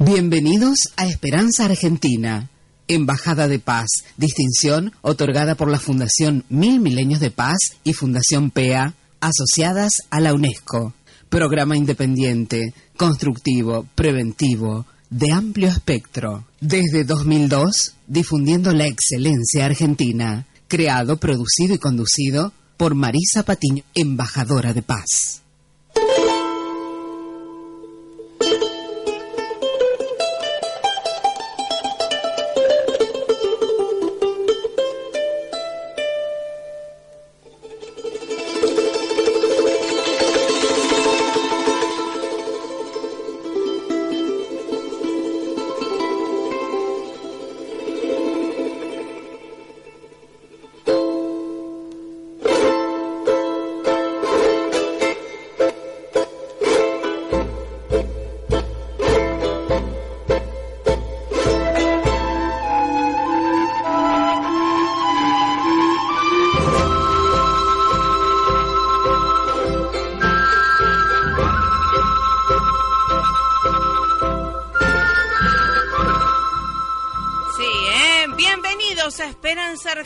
Bienvenidos 0.00 0.92
a 0.96 1.06
Esperanza 1.06 1.66
Argentina, 1.66 2.50
Embajada 2.88 3.46
de 3.46 3.60
Paz, 3.60 3.86
distinción 4.16 4.92
otorgada 5.02 5.54
por 5.54 5.70
la 5.70 5.78
Fundación 5.78 6.44
Mil 6.48 6.80
Milenios 6.80 7.20
de 7.20 7.30
Paz 7.30 7.56
y 7.84 7.92
Fundación 7.92 8.50
PEA, 8.50 8.94
asociadas 9.20 9.92
a 10.10 10.18
la 10.18 10.34
UNESCO. 10.34 10.94
Programa 11.28 11.76
independiente, 11.76 12.74
constructivo, 12.96 13.86
preventivo, 13.94 14.84
de 15.10 15.30
amplio 15.30 15.68
espectro. 15.68 16.44
Desde 16.60 17.04
2002, 17.04 17.94
difundiendo 18.08 18.72
la 18.72 18.88
excelencia 18.88 19.64
argentina. 19.64 20.44
Creado, 20.66 21.18
producido 21.18 21.72
y 21.74 21.78
conducido 21.78 22.52
por 22.76 22.96
Marisa 22.96 23.44
Patiño, 23.44 23.84
embajadora 23.94 24.74
de 24.74 24.82
paz. 24.82 25.43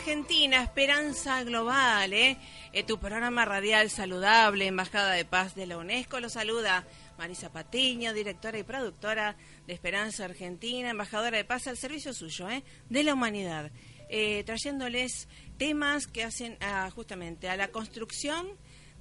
Esperanza 0.09 1.43
Global, 1.43 2.13
¿eh? 2.13 2.35
¿eh? 2.73 2.83
tu 2.83 2.97
programa 2.97 3.45
radial 3.45 3.91
saludable, 3.91 4.65
Embajada 4.65 5.11
de 5.11 5.23
Paz 5.23 5.53
de 5.53 5.67
la 5.67 5.77
UNESCO. 5.77 6.19
Lo 6.19 6.29
saluda 6.29 6.87
Marisa 7.19 7.51
Patiño, 7.51 8.11
directora 8.11 8.57
y 8.57 8.63
productora 8.63 9.35
de 9.67 9.73
Esperanza 9.73 10.25
Argentina, 10.25 10.89
embajadora 10.89 11.37
de 11.37 11.45
paz 11.45 11.67
al 11.67 11.77
servicio 11.77 12.11
suyo, 12.11 12.49
¿eh? 12.49 12.63
de 12.89 13.03
la 13.03 13.13
humanidad, 13.13 13.71
eh, 14.09 14.43
trayéndoles 14.45 15.27
temas 15.59 16.07
que 16.07 16.23
hacen 16.23 16.57
justamente 16.95 17.47
a 17.47 17.55
la 17.55 17.67
construcción 17.67 18.47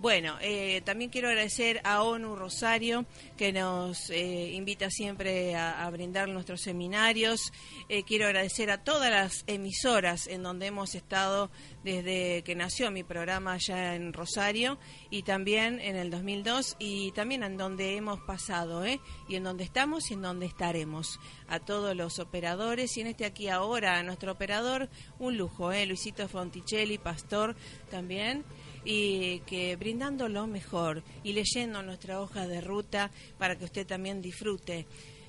Bueno, 0.03 0.35
eh, 0.41 0.81
también 0.81 1.09
quiero 1.09 1.29
agradecer 1.29 1.79
a 1.85 2.03
ONU 2.03 2.35
Rosario, 2.35 3.05
que 3.37 3.53
nos 3.53 4.09
eh, 4.09 4.51
invita 4.51 4.89
siempre 4.89 5.55
a, 5.55 5.89
brindar 5.91 6.27
nuestros 6.27 6.59
seminarios. 6.59 7.53
Eh, 7.87 8.03
quiero 8.03 8.25
agradecer 8.25 8.69
a 8.69 8.83
todas 8.83 9.09
las 9.09 9.45
emisoras 9.47 10.27
en 10.27 10.43
donde 10.43 10.65
hemos 10.65 10.93
estado 10.93 11.49
desde 11.85 12.43
que 12.43 12.53
nació 12.53 12.91
mi 12.91 13.05
programa 13.05 13.53
allá 13.53 13.95
en 13.95 14.11
Rosario 14.11 14.77
y 15.09 15.23
también 15.23 15.79
en 15.79 15.95
el 15.95 16.09
2002 16.09 16.75
y 16.79 17.13
también 17.13 17.41
en 17.41 17.55
donde 17.55 17.95
hemos 17.95 18.19
pasado, 18.19 18.83
¿eh? 18.83 18.99
Y 19.29 19.37
en 19.37 19.45
donde 19.45 19.63
estamos 19.63 20.11
y 20.11 20.15
en 20.15 20.21
donde 20.21 20.47
estaremos. 20.47 21.17
A 21.47 21.61
todos 21.61 21.95
los 21.95 22.19
operadores 22.19 22.97
y 22.97 23.01
en 23.01 23.07
este 23.07 23.23
aquí 23.23 23.47
ahora, 23.47 23.99
a 23.99 24.03
nuestro 24.03 24.33
operador, 24.33 24.89
un 25.17 25.37
lujo, 25.37 25.71
¿eh? 25.71 25.85
Luisito 25.85 26.27
Fonticelli, 26.27 26.97
pastor 26.97 27.55
también 27.89 28.43
y 28.85 29.39
que 29.41 29.75
brindando 29.75 30.27
lo 30.27 30.47
mejor 30.47 31.03
y 31.23 31.33
leyendo 31.33 31.81
nuestra 31.81 32.21
hoja 32.21 32.47
de 32.47 32.61
ruta 32.61 33.11
para 33.37 33.57
que 33.57 33.65
usted 33.65 33.85
también 33.87 34.21
disfrute. 34.21 34.85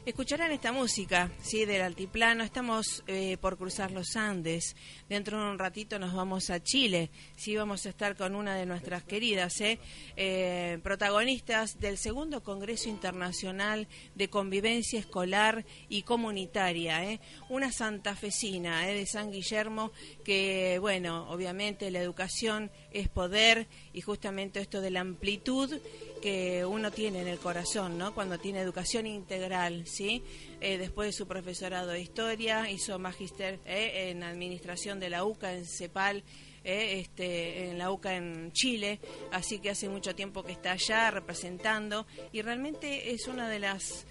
Escucharán 0.06 0.52
esta 0.52 0.70
música, 0.70 1.30
sí, 1.40 1.64
del 1.64 1.80
altiplano. 1.80 2.44
Estamos 2.44 3.02
eh, 3.06 3.38
por 3.38 3.56
cruzar 3.56 3.90
los 3.90 4.16
Andes. 4.16 4.76
Dentro 5.08 5.42
de 5.42 5.50
un 5.50 5.58
ratito 5.58 5.98
nos 5.98 6.12
vamos 6.12 6.50
a 6.50 6.62
Chile. 6.62 7.10
Sí, 7.36 7.56
vamos 7.56 7.86
a 7.86 7.88
estar 7.88 8.14
con 8.14 8.34
una 8.34 8.54
de 8.54 8.66
nuestras 8.66 9.02
queridas, 9.02 9.58
eh, 9.62 9.78
eh, 10.16 10.78
protagonistas 10.82 11.80
del 11.80 11.96
segundo 11.96 12.42
Congreso 12.42 12.90
Internacional 12.90 13.88
de 14.14 14.28
Convivencia 14.28 15.00
Escolar 15.00 15.64
y 15.88 16.02
Comunitaria. 16.02 17.02
Eh. 17.10 17.20
Una 17.48 17.72
santafesina 17.72 18.90
eh, 18.90 18.94
de 18.94 19.06
San 19.06 19.32
Guillermo 19.32 19.90
que, 20.22 20.76
bueno, 20.80 21.30
obviamente 21.30 21.90
la 21.90 22.00
educación 22.00 22.70
es 22.90 23.08
poder 23.08 23.68
y 23.94 24.02
justamente 24.02 24.60
esto 24.60 24.82
de 24.82 24.90
la 24.90 25.00
amplitud 25.00 25.80
que 26.24 26.64
uno 26.64 26.90
tiene 26.90 27.20
en 27.20 27.28
el 27.28 27.38
corazón, 27.38 27.98
¿no? 27.98 28.14
Cuando 28.14 28.38
tiene 28.38 28.60
educación 28.60 29.06
integral, 29.06 29.86
¿sí? 29.86 30.22
Eh, 30.58 30.78
después 30.78 31.08
de 31.08 31.12
su 31.12 31.28
profesorado 31.28 31.88
de 31.88 32.00
historia, 32.00 32.70
hizo 32.70 32.98
magíster 32.98 33.60
eh, 33.66 34.08
en 34.08 34.22
administración 34.22 34.98
de 34.98 35.10
la 35.10 35.22
UCA, 35.26 35.52
en 35.52 35.66
CEPAL, 35.66 36.24
eh, 36.64 37.00
este, 37.00 37.68
en 37.68 37.76
la 37.76 37.90
UCA 37.90 38.16
en 38.16 38.52
Chile, 38.52 39.00
así 39.32 39.58
que 39.58 39.68
hace 39.68 39.90
mucho 39.90 40.14
tiempo 40.14 40.42
que 40.42 40.52
está 40.52 40.72
allá 40.72 41.10
representando 41.10 42.06
y 42.32 42.40
realmente 42.40 43.12
es 43.12 43.28
una 43.28 43.50
de 43.50 43.58
las 43.58 44.06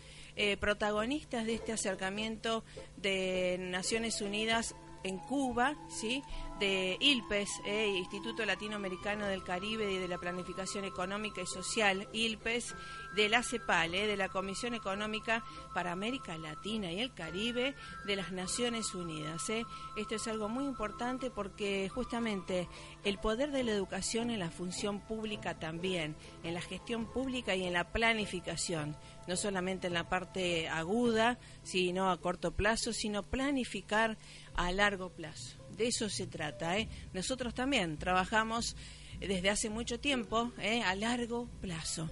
protagonistas 0.59 1.45
de 1.47 1.55
este 1.55 1.73
acercamiento 1.73 2.63
de 2.97 3.57
Naciones 3.59 4.21
Unidas 4.21 4.75
en 5.03 5.17
Cuba, 5.17 5.75
¿sí? 5.89 6.23
De 6.63 6.95
ILPES, 7.01 7.61
eh, 7.65 7.89
Instituto 7.97 8.45
Latinoamericano 8.45 9.27
del 9.27 9.43
Caribe 9.43 9.91
y 9.91 9.97
de 9.97 10.07
la 10.07 10.17
Planificación 10.17 10.85
Económica 10.85 11.41
y 11.41 11.45
Social, 11.45 12.07
ILPES, 12.13 12.73
de 13.17 13.27
la 13.27 13.43
CEPAL, 13.43 13.93
eh, 13.93 14.07
de 14.07 14.15
la 14.15 14.29
Comisión 14.29 14.73
Económica 14.73 15.43
para 15.73 15.91
América 15.91 16.37
Latina 16.37 16.89
y 16.89 17.01
el 17.01 17.13
Caribe 17.13 17.75
de 18.05 18.15
las 18.15 18.31
Naciones 18.31 18.95
Unidas. 18.95 19.49
Eh. 19.49 19.65
Esto 19.97 20.15
es 20.15 20.25
algo 20.29 20.47
muy 20.47 20.63
importante 20.63 21.29
porque 21.29 21.89
justamente 21.89 22.69
el 23.03 23.17
poder 23.17 23.51
de 23.51 23.65
la 23.65 23.73
educación 23.73 24.29
en 24.29 24.39
la 24.39 24.49
función 24.49 25.01
pública 25.01 25.59
también, 25.59 26.15
en 26.43 26.53
la 26.53 26.61
gestión 26.61 27.11
pública 27.11 27.55
y 27.55 27.65
en 27.65 27.73
la 27.73 27.91
planificación, 27.91 28.95
no 29.27 29.35
solamente 29.35 29.87
en 29.87 29.95
la 29.95 30.07
parte 30.07 30.69
aguda, 30.69 31.39
sino 31.63 32.09
a 32.09 32.21
corto 32.21 32.51
plazo, 32.55 32.93
sino 32.93 33.23
planificar 33.23 34.17
a 34.55 34.71
largo 34.71 35.09
plazo. 35.09 35.62
De 35.77 35.87
eso 35.87 36.09
se 36.09 36.27
trata. 36.27 36.77
¿eh? 36.77 36.87
Nosotros 37.13 37.53
también 37.53 37.97
trabajamos 37.97 38.75
desde 39.19 39.49
hace 39.49 39.69
mucho 39.69 39.99
tiempo 39.99 40.51
¿eh? 40.59 40.81
a 40.83 40.95
largo 40.95 41.47
plazo. 41.61 42.09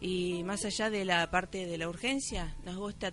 Y 0.00 0.42
más 0.44 0.64
allá 0.64 0.90
de 0.90 1.04
la 1.04 1.30
parte 1.30 1.66
de 1.66 1.78
la 1.78 1.88
urgencia, 1.88 2.54
nos 2.64 2.76
gusta 2.76 3.10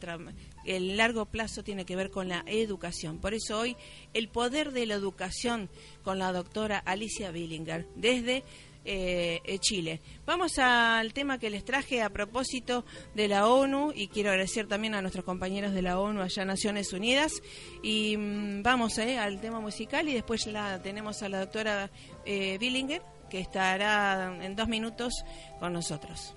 el 0.66 0.98
largo 0.98 1.26
plazo 1.26 1.64
tiene 1.64 1.86
que 1.86 1.96
ver 1.96 2.12
con 2.12 2.28
la 2.28 2.44
educación. 2.48 3.20
Por 3.20 3.34
eso 3.34 3.60
hoy 3.60 3.78
el 4.14 4.28
poder 4.28 4.72
de 4.72 4.86
la 4.86 4.96
educación 4.96 5.70
con 6.04 6.20
la 6.20 6.34
doctora 6.34 6.80
Alicia 6.80 7.32
Billinger 7.32 7.88
desde 7.96 8.44
eh, 8.86 9.42
eh, 9.44 9.60
Chile. 9.60 10.02
Vamos 10.26 10.58
al 10.58 11.14
tema 11.14 11.38
que 11.38 11.50
les 11.50 11.64
traje 11.64 12.02
a 12.02 12.10
propósito 12.10 12.86
de 13.16 13.28
la 13.28 13.48
ONU 13.48 13.92
y 13.96 14.08
quiero 14.08 14.32
agradecer 14.32 14.68
también 14.68 14.96
a 14.96 15.02
nuestros 15.02 15.26
compañeros 15.26 15.74
de 15.74 15.82
la 15.82 16.00
ONU 16.00 16.22
allá 16.22 16.42
en 16.42 16.48
Naciones 16.48 16.94
Unidas 16.94 17.42
y 17.84 18.18
mm, 18.18 18.64
vamos 18.64 18.98
eh, 18.98 19.18
al 19.18 19.40
tema 19.40 19.60
musical 19.60 20.10
y 20.10 20.14
después 20.14 20.48
la 20.48 20.82
tenemos 20.82 21.22
a 21.24 21.30
la 21.30 21.40
doctora 21.40 21.92
Billinger 22.26 23.02
que 23.30 23.40
estará 23.40 24.36
en 24.42 24.56
dos 24.56 24.68
minutos 24.68 25.24
con 25.60 25.74
nosotros. 25.74 26.36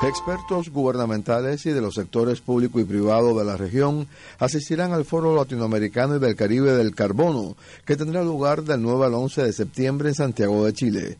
Expertos 0.00 0.70
gubernamentales 0.70 1.66
y 1.66 1.70
de 1.70 1.80
los 1.80 1.96
sectores 1.96 2.40
público 2.40 2.78
y 2.78 2.84
privado 2.84 3.36
de 3.36 3.44
la 3.44 3.56
región 3.56 4.06
asistirán 4.38 4.92
al 4.92 5.04
Foro 5.04 5.34
Latinoamericano 5.34 6.16
y 6.16 6.18
del 6.20 6.36
Caribe 6.36 6.70
del 6.70 6.94
Carbono, 6.94 7.56
que 7.84 7.96
tendrá 7.96 8.22
lugar 8.22 8.62
del 8.62 8.80
9 8.80 9.06
al 9.06 9.14
11 9.14 9.42
de 9.42 9.52
septiembre 9.52 10.10
en 10.10 10.14
Santiago 10.14 10.64
de 10.64 10.72
Chile. 10.72 11.18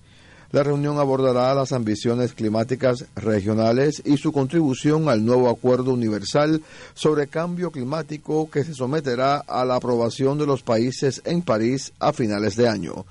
La 0.53 0.63
reunión 0.63 0.99
abordará 0.99 1.53
las 1.55 1.73
ambiciones 1.73 2.35
climáticas 2.35 3.05
regionales 3.17 4.01
y 4.05 4.17
su 4.17 4.31
contribución 4.31 5.09
al 5.09 5.25
nuevo 5.25 5.51
Acuerdo 5.51 5.93
Universal 5.93 6.63
sobre 6.95 7.27
Cambio 7.27 7.73
Climático 7.73 8.49
que 8.49 8.63
se 8.63 8.75
someterá 8.75 9.39
a 9.39 9.65
la 9.65 9.75
aprobación 9.75 10.39
de 10.39 10.47
los 10.47 10.63
países 10.63 11.21
en 11.25 11.43
París 11.43 11.93
a 11.99 12.13
finales 12.13 12.55
de 12.55 12.69
año. 12.69 13.05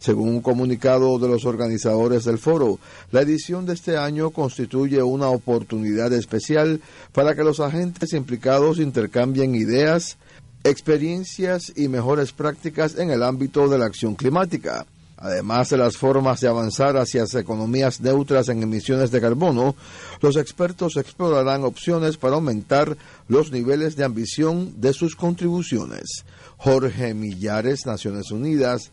Según 0.00 0.30
un 0.30 0.40
comunicado 0.40 1.18
de 1.18 1.28
los 1.28 1.44
organizadores 1.44 2.24
del 2.24 2.38
foro, 2.38 2.78
la 3.12 3.20
edición 3.20 3.66
de 3.66 3.74
este 3.74 3.98
año 3.98 4.30
constituye 4.30 5.02
una 5.02 5.28
oportunidad 5.28 6.10
especial 6.14 6.80
para 7.12 7.34
que 7.34 7.44
los 7.44 7.60
agentes 7.60 8.14
implicados 8.14 8.78
intercambien 8.78 9.54
ideas, 9.54 10.16
experiencias 10.64 11.70
y 11.76 11.88
mejores 11.88 12.32
prácticas 12.32 12.96
en 12.96 13.10
el 13.10 13.22
ámbito 13.22 13.68
de 13.68 13.76
la 13.76 13.84
acción 13.84 14.14
climática. 14.14 14.86
Además 15.18 15.68
de 15.68 15.76
las 15.76 15.98
formas 15.98 16.40
de 16.40 16.48
avanzar 16.48 16.96
hacia 16.96 17.24
economías 17.38 18.00
neutras 18.00 18.48
en 18.48 18.62
emisiones 18.62 19.10
de 19.10 19.20
carbono, 19.20 19.76
los 20.22 20.36
expertos 20.36 20.96
explorarán 20.96 21.62
opciones 21.64 22.16
para 22.16 22.36
aumentar 22.36 22.96
los 23.28 23.52
niveles 23.52 23.96
de 23.96 24.04
ambición 24.04 24.80
de 24.80 24.94
sus 24.94 25.14
contribuciones. 25.14 26.24
Jorge 26.56 27.12
Millares, 27.12 27.84
Naciones 27.84 28.30
Unidas, 28.30 28.92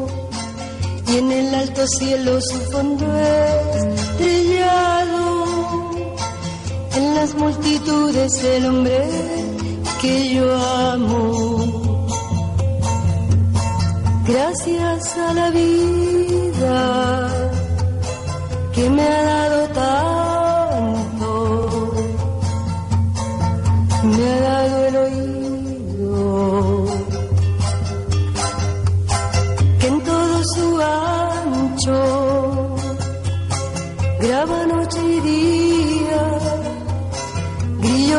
en 1.81 1.87
el 1.87 1.89
alto 1.89 1.97
cielo 1.97 2.39
su 2.41 2.57
fondo 2.71 3.05
estrellado, 3.97 4.99
en 6.95 7.15
las 7.15 7.33
multitudes 7.35 8.43
el 8.43 8.65
hombre 8.67 9.09
que 9.99 10.35
yo 10.35 10.55
amo. 10.55 12.07
Gracias 14.27 15.17
a 15.17 15.33
la 15.33 15.49
vida 15.49 17.29
que 18.73 18.89
me 18.89 19.01
ha 19.01 19.23
dado 19.23 19.67
tanto, 19.69 20.10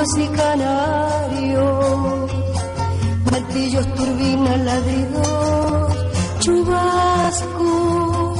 y 0.02 0.26
canarios, 0.36 2.32
martillos, 3.30 3.86
turbinas, 3.94 4.58
ladridos, 4.58 5.92
chubasco 6.40 8.34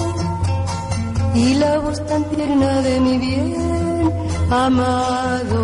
y 1.36 1.54
la 1.54 1.78
voz 1.78 2.04
tan 2.06 2.24
tierna 2.30 2.82
de 2.82 3.00
mi 3.00 3.18
bien 3.18 4.12
amado. 4.50 5.62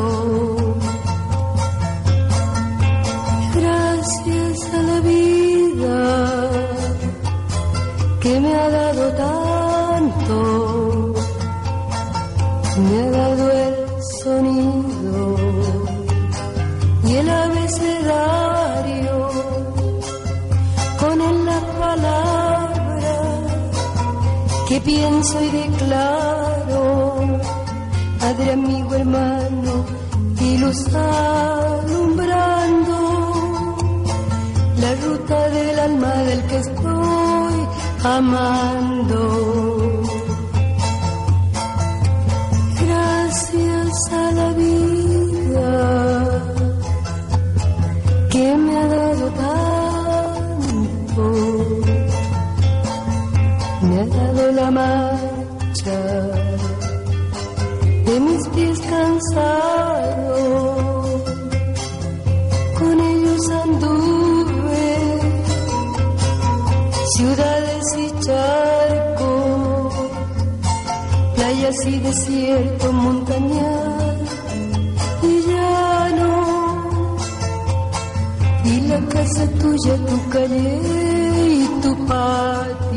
Gracias 3.57 4.75
a 4.75 4.83
la 4.83 5.01
vida 5.01 6.51
que 8.21 8.41
me 8.41 8.55
ha 8.55 8.69
dado 8.71 8.88
pienso 24.81 25.43
y 25.43 25.51
declaro, 25.51 27.17
padre, 28.21 28.53
amigo, 28.53 28.95
hermano 28.95 29.85
y 30.41 30.59
luz 30.59 30.87
alumbrando. 30.95 32.37
La 34.81 34.95
ruta 34.95 35.49
del 35.49 35.79
alma 35.79 36.15
del 36.15 36.43
que 36.47 36.57
estoy 36.59 37.69
amando 38.05 39.88
playas 71.49 71.87
y 71.87 71.99
desierto, 72.01 72.93
montañas 72.93 74.31
y 75.23 75.51
llano. 75.51 76.89
Y 78.65 78.81
la 78.83 79.01
casa 79.09 79.47
tuya, 79.53 79.97
tu 80.09 80.29
calle 80.29 80.81
y 81.47 81.81
tu 81.83 82.07
patio. 82.07 82.88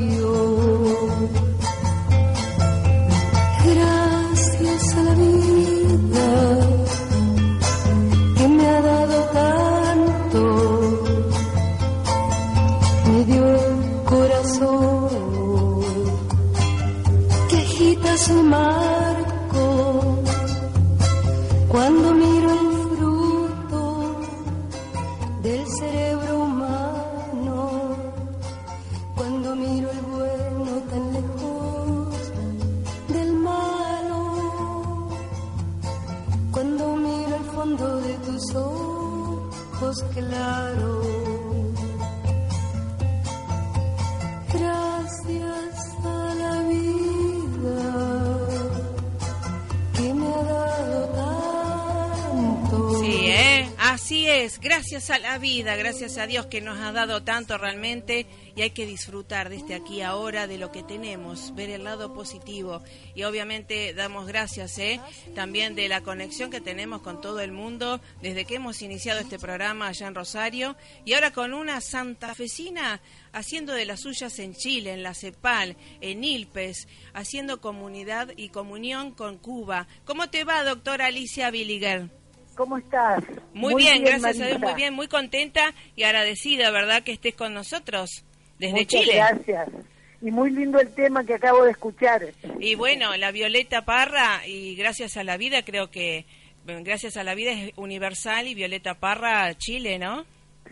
Así 54.12 54.27
es, 54.27 54.60
gracias 54.60 55.10
a 55.10 55.20
la 55.20 55.38
vida, 55.38 55.77
gracias 55.77 56.18
a 56.18 56.27
Dios 56.27 56.48
que 56.48 56.60
nos 56.60 56.77
ha 56.80 56.91
dado 56.91 57.24
tanto 57.24 57.58
realmente 57.58 58.25
y 58.58 58.62
hay 58.62 58.72
que 58.72 58.86
disfrutar 58.86 59.48
de 59.48 59.56
este 59.56 59.74
aquí 59.74 60.01
ahora, 60.01 60.48
de 60.48 60.58
lo 60.58 60.70
que 60.70 60.84
tenemos, 60.84 61.56
ver 61.56 61.70
el 61.70 61.86
lado 61.86 62.13
positivo 62.13 62.84
y 63.15 63.24
obviamente 63.24 63.94
damos 63.94 64.27
gracias 64.27 64.77
¿eh? 64.80 65.00
también 65.34 65.75
de 65.75 65.88
la 65.88 66.01
conexión 66.01 66.51
que 66.51 66.60
tenemos 66.60 67.01
con 67.01 67.22
todo 67.22 67.39
el 67.39 67.53
mundo 67.53 68.01
desde 68.22 68.44
que 68.44 68.56
hemos 68.56 68.82
iniciado 68.82 69.22
este 69.22 69.39
programa 69.39 69.88
allá 69.88 70.08
en 70.08 70.15
Rosario 70.15 70.75
y 71.06 71.13
ahora 71.13 71.32
con 71.32 71.53
una 71.53 71.80
santafesina 71.80 73.00
haciendo 73.32 73.72
de 73.72 73.86
las 73.86 74.01
suyas 74.01 74.39
en 74.39 74.56
Chile, 74.56 74.91
en 74.91 75.03
la 75.03 75.13
CEPAL, 75.13 75.77
en 76.01 76.25
Ilpes, 76.25 76.89
haciendo 77.13 77.62
comunidad 77.62 78.34
y 78.36 78.50
comunión 78.50 79.12
con 79.12 79.38
Cuba. 79.38 79.88
¿Cómo 80.03 80.30
te 80.30 80.44
va, 80.44 80.65
doctora 80.65 81.06
Alicia 81.06 81.50
Billiger? 81.50 82.20
¿Cómo 82.55 82.77
estás? 82.77 83.24
Muy, 83.53 83.75
bien, 83.75 84.03
gracias 84.03 84.39
a 84.39 84.46
Dios, 84.46 84.60
muy 84.60 84.74
bien, 84.74 84.93
muy 84.93 85.08
contenta 85.08 85.74
y 85.96 86.03
agradecida, 86.03 86.70
¿verdad?, 86.72 87.03
que 87.03 87.12
estés 87.13 87.34
con 87.36 87.53
nosotros 87.53 88.24
desde 88.60 88.74
Muchas 88.79 89.01
Chile. 89.01 89.13
Gracias. 89.15 89.70
Y 90.22 90.29
muy 90.29 90.51
lindo 90.51 90.79
el 90.79 90.93
tema 90.93 91.24
que 91.24 91.34
acabo 91.34 91.63
de 91.63 91.72
escuchar. 91.72 92.22
Y 92.60 92.75
bueno, 92.75 93.15
la 93.17 93.31
Violeta 93.31 93.86
Parra 93.86 94.46
y 94.46 94.75
gracias 94.75 95.17
a 95.17 95.24
la 95.24 95.38
vida, 95.38 95.63
creo 95.65 95.89
que 95.89 96.25
gracias 96.65 97.17
a 97.17 97.24
la 97.24 97.34
vida 97.34 97.51
es 97.53 97.72
universal 97.75 98.48
y 98.48 98.53
Violeta 98.53 98.93
Parra 98.96 99.51
Chile, 99.58 99.98
¿no? 99.98 100.25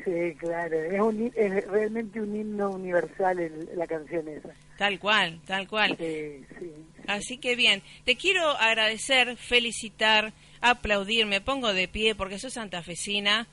Sí, 0.05 0.35
claro. 0.37 0.79
Es, 0.79 0.99
un 1.01 1.31
es 1.35 1.65
realmente 1.67 2.21
un 2.21 2.35
himno 2.35 2.69
universal 2.69 3.39
el- 3.39 3.69
la 3.75 3.87
canción 3.87 4.27
esa. 4.27 4.49
Tal 4.77 4.99
cual, 4.99 5.39
tal 5.47 5.67
cual. 5.67 5.97
Sí, 5.97 6.45
sí. 6.59 6.71
Así 7.07 7.37
que 7.39 7.55
bien, 7.55 7.81
te 8.05 8.15
quiero 8.15 8.47
agradecer, 8.49 9.35
felicitar, 9.35 10.31
aplaudir, 10.61 11.25
me 11.25 11.41
pongo 11.41 11.73
de 11.73 11.87
pie 11.87 12.15
porque 12.15 12.39
sos 12.39 12.53
santafesina, 12.53 13.47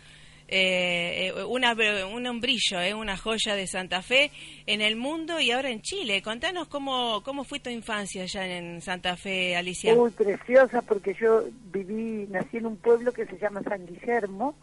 eh, 0.49 1.33
eh, 1.37 1.45
una, 1.45 1.75
un 2.13 2.27
hombrillo, 2.27 2.81
eh, 2.81 2.95
una 2.95 3.17
joya 3.17 3.55
de 3.57 3.67
Santa 3.67 4.01
Fe 4.03 4.31
en 4.67 4.81
el 4.81 4.95
mundo 4.97 5.41
y 5.41 5.51
ahora 5.51 5.71
en 5.71 5.83
Chile. 5.83 6.23
Contanos 6.23 6.69
cómo, 6.69 7.23
cómo 7.25 7.43
fue 7.45 7.59
tu 7.59 7.69
infancia 7.71 8.23
allá 8.23 8.47
en 8.47 8.81
Santa 8.81 9.17
Fe, 9.17 9.57
Alicia. 9.57 9.95
Muy 9.95 10.11
preciosa 10.13 10.83
porque 10.83 11.15
yo 11.21 11.45
viví, 11.73 12.27
nací 12.31 12.59
en 12.59 12.67
un 12.67 12.77
pueblo 12.77 13.13
que 13.13 13.27
se 13.27 13.39
llama 13.39 13.63
San 13.65 13.87
Guillermo, 13.87 14.55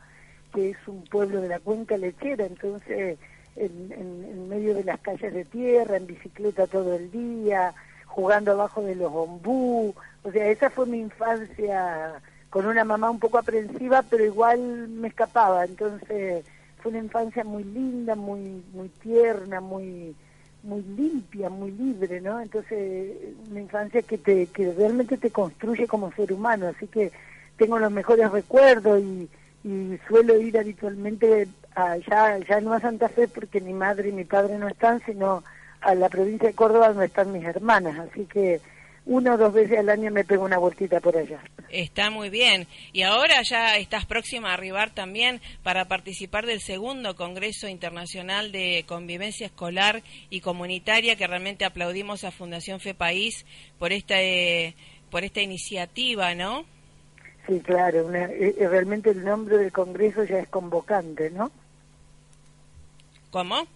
que 0.53 0.69
es 0.69 0.77
un 0.87 1.03
pueblo 1.03 1.41
de 1.41 1.49
la 1.49 1.59
cuenca 1.59 1.97
lechera, 1.97 2.45
entonces 2.45 3.17
en, 3.55 3.91
en- 3.91 4.23
en 4.23 4.49
medio 4.49 4.73
de 4.75 4.83
las 4.83 4.99
calles 5.01 5.33
de 5.33 5.45
tierra, 5.45 5.97
en 5.97 6.07
bicicleta 6.07 6.65
todo 6.67 6.95
el 6.95 7.11
día, 7.11 7.73
jugando 8.05 8.51
abajo 8.53 8.81
de 8.83 8.95
los 8.95 9.11
ombú, 9.11 9.93
o 10.23 10.31
sea, 10.31 10.47
esa 10.49 10.69
fue 10.69 10.85
mi 10.85 10.99
infancia 10.99 12.21
con 12.53 12.67
una 12.67 12.83
mamá 12.83 13.09
un 13.09 13.17
poco 13.17 13.39
aprensiva, 13.39 14.03
pero 14.07 14.23
igual 14.23 14.87
me 14.87 15.07
escapaba, 15.07 15.65
entonces 15.65 16.45
fue 16.77 16.91
una 16.91 16.99
infancia 16.99 17.43
muy 17.43 17.63
linda, 17.63 18.13
muy 18.13 18.63
muy 18.75 18.89
tierna, 19.01 19.59
muy 19.59 20.15
muy 20.61 20.83
limpia, 20.83 21.49
muy 21.49 21.71
libre, 21.71 22.21
¿no? 22.21 22.39
Entonces, 22.39 23.11
una 23.49 23.59
infancia 23.59 24.03
que 24.03 24.19
te 24.19 24.45
que 24.45 24.71
realmente 24.71 25.17
te 25.17 25.31
construye 25.31 25.87
como 25.87 26.11
ser 26.11 26.31
humano, 26.31 26.67
así 26.67 26.85
que 26.85 27.11
tengo 27.57 27.79
los 27.79 27.91
mejores 27.91 28.29
recuerdos 28.29 29.01
y, 29.01 29.27
y 29.63 29.97
suelo 30.07 30.39
ir 30.39 30.59
habitualmente 30.59 31.47
allá, 31.73 32.37
ya 32.37 32.61
no 32.61 32.73
a 32.73 32.79
Santa 32.79 33.09
Fe 33.09 33.27
porque 33.27 33.61
mi 33.61 33.73
madre 33.73 34.09
y 34.09 34.11
mi 34.11 34.25
padre 34.25 34.59
no 34.59 34.67
están, 34.67 35.01
sino 35.07 35.43
a 35.81 35.95
la 35.95 36.07
provincia 36.07 36.49
de 36.49 36.53
Córdoba 36.53 36.89
donde 36.89 37.07
están 37.07 37.31
mis 37.31 37.45
hermanas, 37.45 37.97
así 37.97 38.25
que 38.25 38.61
una 39.05 39.33
o 39.33 39.37
dos 39.37 39.53
veces 39.53 39.77
al 39.79 39.89
año 39.89 40.11
me 40.11 40.23
pego 40.23 40.45
una 40.45 40.57
vueltita 40.57 40.99
por 41.01 41.17
allá. 41.17 41.39
Está 41.69 42.09
muy 42.09 42.29
bien. 42.29 42.67
Y 42.93 43.01
ahora 43.01 43.41
ya 43.43 43.75
estás 43.77 44.05
próxima 44.05 44.51
a 44.51 44.53
arribar 44.53 44.91
también 44.91 45.41
para 45.63 45.85
participar 45.87 46.45
del 46.45 46.61
segundo 46.61 47.15
Congreso 47.15 47.67
Internacional 47.67 48.51
de 48.51 48.85
Convivencia 48.87 49.47
Escolar 49.47 50.03
y 50.29 50.39
Comunitaria, 50.41 51.15
que 51.15 51.27
realmente 51.27 51.65
aplaudimos 51.65 52.23
a 52.23 52.31
Fundación 52.31 52.79
Fe 52.79 52.93
País 52.93 53.45
por 53.79 53.91
esta, 53.91 54.21
eh, 54.21 54.75
por 55.09 55.23
esta 55.23 55.41
iniciativa, 55.41 56.33
¿no? 56.35 56.65
Sí, 57.47 57.59
claro, 57.59 58.05
una- 58.05 58.25
eh, 58.31 58.55
eh, 58.57 58.67
realmente 58.69 59.09
el 59.09 59.25
nombre 59.25 59.57
del 59.57 59.71
Congreso 59.73 60.23
ya 60.23 60.39
es 60.39 60.47
convocante, 60.47 61.29
¿no? 61.29 61.51
¿Cómo? 63.31 63.67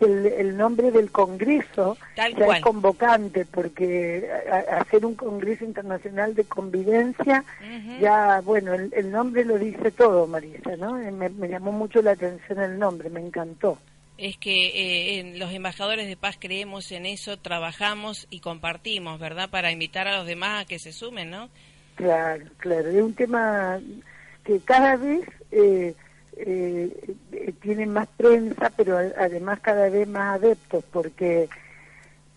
Que 0.00 0.06
el, 0.06 0.26
el 0.26 0.56
nombre 0.56 0.90
del 0.90 1.12
Congreso 1.12 1.96
Tal 2.16 2.34
ya 2.34 2.44
cual. 2.46 2.56
es 2.58 2.64
convocante, 2.64 3.44
porque 3.44 4.28
a- 4.50 4.78
hacer 4.80 5.06
un 5.06 5.14
Congreso 5.14 5.64
Internacional 5.64 6.34
de 6.34 6.42
Convivencia, 6.44 7.44
ya, 8.00 8.40
bueno, 8.42 8.74
el, 8.74 8.92
el 8.96 9.12
nombre 9.12 9.44
lo 9.44 9.58
dice 9.58 9.92
todo, 9.92 10.26
Marisa, 10.26 10.76
¿no? 10.76 10.98
Eh, 11.00 11.12
Me, 11.12 11.28
me 11.28 11.48
llamó 11.48 11.70
mucho 11.70 12.02
la 12.02 12.12
atención 12.12 12.58
el 12.60 12.78
nombre, 12.78 13.10
me 13.10 13.20
encantó. 13.20 13.78
Es 14.18 14.36
que 14.36 14.66
eh, 14.66 15.20
en 15.20 15.38
los 15.38 15.52
embajadores 15.52 16.06
de 16.08 16.16
paz 16.16 16.36
creemos 16.38 16.90
en 16.92 17.06
eso, 17.06 17.38
trabajamos 17.38 18.26
y 18.30 18.40
compartimos, 18.40 19.20
¿verdad? 19.20 19.48
Para 19.50 19.70
invitar 19.72 20.08
a 20.08 20.16
los 20.18 20.26
demás 20.26 20.62
a 20.62 20.66
que 20.66 20.78
se 20.78 20.92
sumen, 20.92 21.30
¿no? 21.30 21.48
Claro, 21.94 22.44
claro, 22.58 22.88
es 22.88 23.02
un 23.02 23.14
tema 23.14 23.78
que 24.44 24.58
cada 24.60 24.96
vez 24.96 25.20
eh, 25.52 25.94
eh, 26.46 27.14
eh, 27.32 27.52
tiene 27.60 27.86
más 27.86 28.08
prensa, 28.16 28.70
pero 28.76 28.96
además 28.98 29.60
cada 29.60 29.88
vez 29.88 30.06
más 30.08 30.36
adeptos, 30.36 30.84
porque 30.92 31.48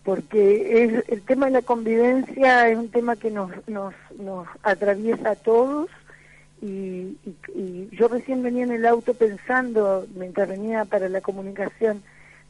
porque 0.04 0.84
es, 0.84 1.08
el 1.08 1.22
tema 1.22 1.46
de 1.46 1.52
la 1.52 1.62
convivencia 1.62 2.68
es 2.68 2.76
un 2.76 2.90
tema 2.90 3.16
que 3.16 3.30
nos, 3.30 3.50
nos, 3.66 3.94
nos 4.18 4.46
atraviesa 4.62 5.30
a 5.30 5.36
todos. 5.36 5.88
Y, 6.60 7.16
y- 7.24 7.36
y 7.54 7.88
yo 7.92 8.08
recién 8.08 8.42
venía 8.42 8.64
en 8.64 8.72
el 8.72 8.86
auto 8.86 9.14
pensando, 9.14 10.06
mientras 10.14 10.48
venía 10.48 10.84
para 10.84 11.08
la 11.08 11.20
comunicación, 11.22 12.02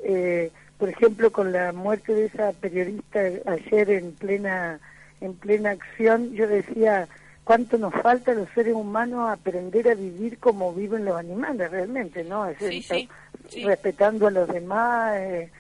eh, 0.03 0.51
por 0.79 0.89
ejemplo, 0.89 1.31
con 1.31 1.53
la 1.53 1.73
muerte 1.73 2.13
de 2.15 2.27
esa 2.27 2.53
periodista 2.53 3.21
ayer 3.47 3.91
en 3.91 4.13
plena 4.13 4.81
en 5.21 5.35
plena 5.35 5.71
acción, 5.71 6.33
yo 6.35 6.47
decía, 6.49 7.09
¿cuánto 7.45 7.79
nos 7.79 7.93
falta 7.95 8.33
a 8.33 8.35
los 8.35 8.49
seres 8.55 8.75
humanos 8.75 9.29
aprender 9.31 9.89
a 9.89 9.95
vivir 9.95 10.39
como 10.39 10.73
viven 10.73 11.05
los 11.05 11.17
animales 11.17 11.71
realmente, 11.71 12.25
¿no? 12.25 12.47
Es 12.47 12.59
Sí, 12.59 12.65
decir, 12.65 12.83
sí, 12.83 13.09
sí. 13.49 13.65
respetando 13.65 14.27
a 14.27 14.31
los 14.31 14.49
demás, 14.49 15.17
eh, 15.19 15.51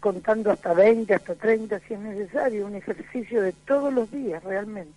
contando 0.00 0.50
hasta 0.50 0.74
20, 0.74 1.14
hasta 1.14 1.34
30 1.34 1.80
si 1.80 1.94
es 1.94 2.00
necesario, 2.00 2.66
un 2.66 2.76
ejercicio 2.76 3.42
de 3.42 3.52
todos 3.52 3.92
los 3.92 4.10
días 4.10 4.42
realmente. 4.42 4.92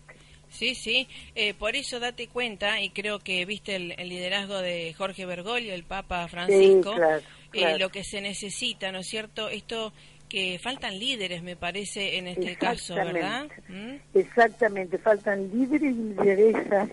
Sí, 0.49 0.75
sí, 0.75 1.07
eh, 1.35 1.53
por 1.53 1.75
eso 1.75 1.99
date 1.99 2.27
cuenta, 2.29 2.79
y 2.81 2.89
creo 2.91 3.19
que 3.19 3.45
viste 3.45 3.75
el, 3.75 3.93
el 3.97 4.07
liderazgo 4.09 4.57
de 4.61 4.93
Jorge 4.97 5.25
Bergoglio, 5.25 5.73
el 5.73 5.83
Papa 5.83 6.25
Francisco, 6.29 6.93
claro, 6.93 7.21
eh, 7.53 7.77
lo 7.79 7.89
que 7.89 8.03
se 8.05 8.21
necesita, 8.21 8.91
¿no 8.93 8.99
es 8.99 9.07
cierto? 9.07 9.49
Esto 9.49 9.91
que 10.29 10.59
faltan 10.61 10.97
líderes, 10.97 11.41
me 11.43 11.55
parece, 11.55 12.17
en 12.17 12.27
este 12.27 12.55
caso, 12.55 12.95
¿verdad? 12.95 13.47
¿Mm? 13.69 13.95
Exactamente, 14.13 14.97
faltan 14.97 15.49
líderes 15.51 15.95
y 15.95 16.13
lideresas 16.13 16.89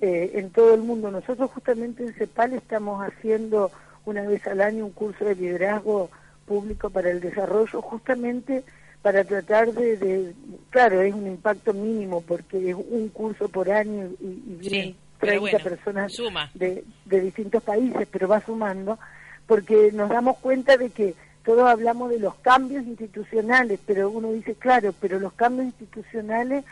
eh, 0.00 0.32
en 0.34 0.50
todo 0.50 0.74
el 0.74 0.82
mundo. 0.82 1.10
Nosotros 1.10 1.50
justamente 1.52 2.02
en 2.02 2.14
CEPAL 2.14 2.52
estamos 2.52 3.02
haciendo 3.06 3.70
una 4.04 4.22
vez 4.22 4.46
al 4.46 4.60
año 4.60 4.86
un 4.86 4.92
curso 4.92 5.24
de 5.24 5.34
liderazgo 5.34 6.10
público 6.46 6.90
para 6.90 7.10
el 7.10 7.20
desarrollo, 7.20 7.82
justamente 7.82 8.62
para 9.02 9.24
tratar 9.24 9.72
de, 9.72 10.34
claro, 10.70 11.00
es 11.00 11.14
un 11.14 11.26
impacto 11.26 11.72
mínimo 11.72 12.22
porque 12.22 12.70
es 12.70 12.76
un 12.76 13.08
curso 13.08 13.48
por 13.48 13.70
año 13.70 14.10
y, 14.20 14.26
y 14.26 14.56
vienen 14.58 14.96
30 15.20 15.58
personas 15.60 16.12
De, 16.54 16.84
de 17.04 17.20
distintos 17.20 17.62
países, 17.62 18.06
pero 18.10 18.28
va 18.28 18.44
sumando, 18.44 18.98
porque 19.46 19.90
nos 19.92 20.10
damos 20.10 20.38
cuenta 20.38 20.76
de 20.76 20.90
que 20.90 21.14
todos 21.46 21.70
hablamos 21.70 22.10
de 22.10 22.18
los 22.18 22.34
cambios 22.34 22.84
institucionales, 22.84 23.78
pero 23.86 24.10
uno 24.10 24.32
dice, 24.32 24.56
claro, 24.56 24.92
pero 25.00 25.20
los 25.20 25.32
cambios 25.34 25.66
institucionales, 25.66 26.64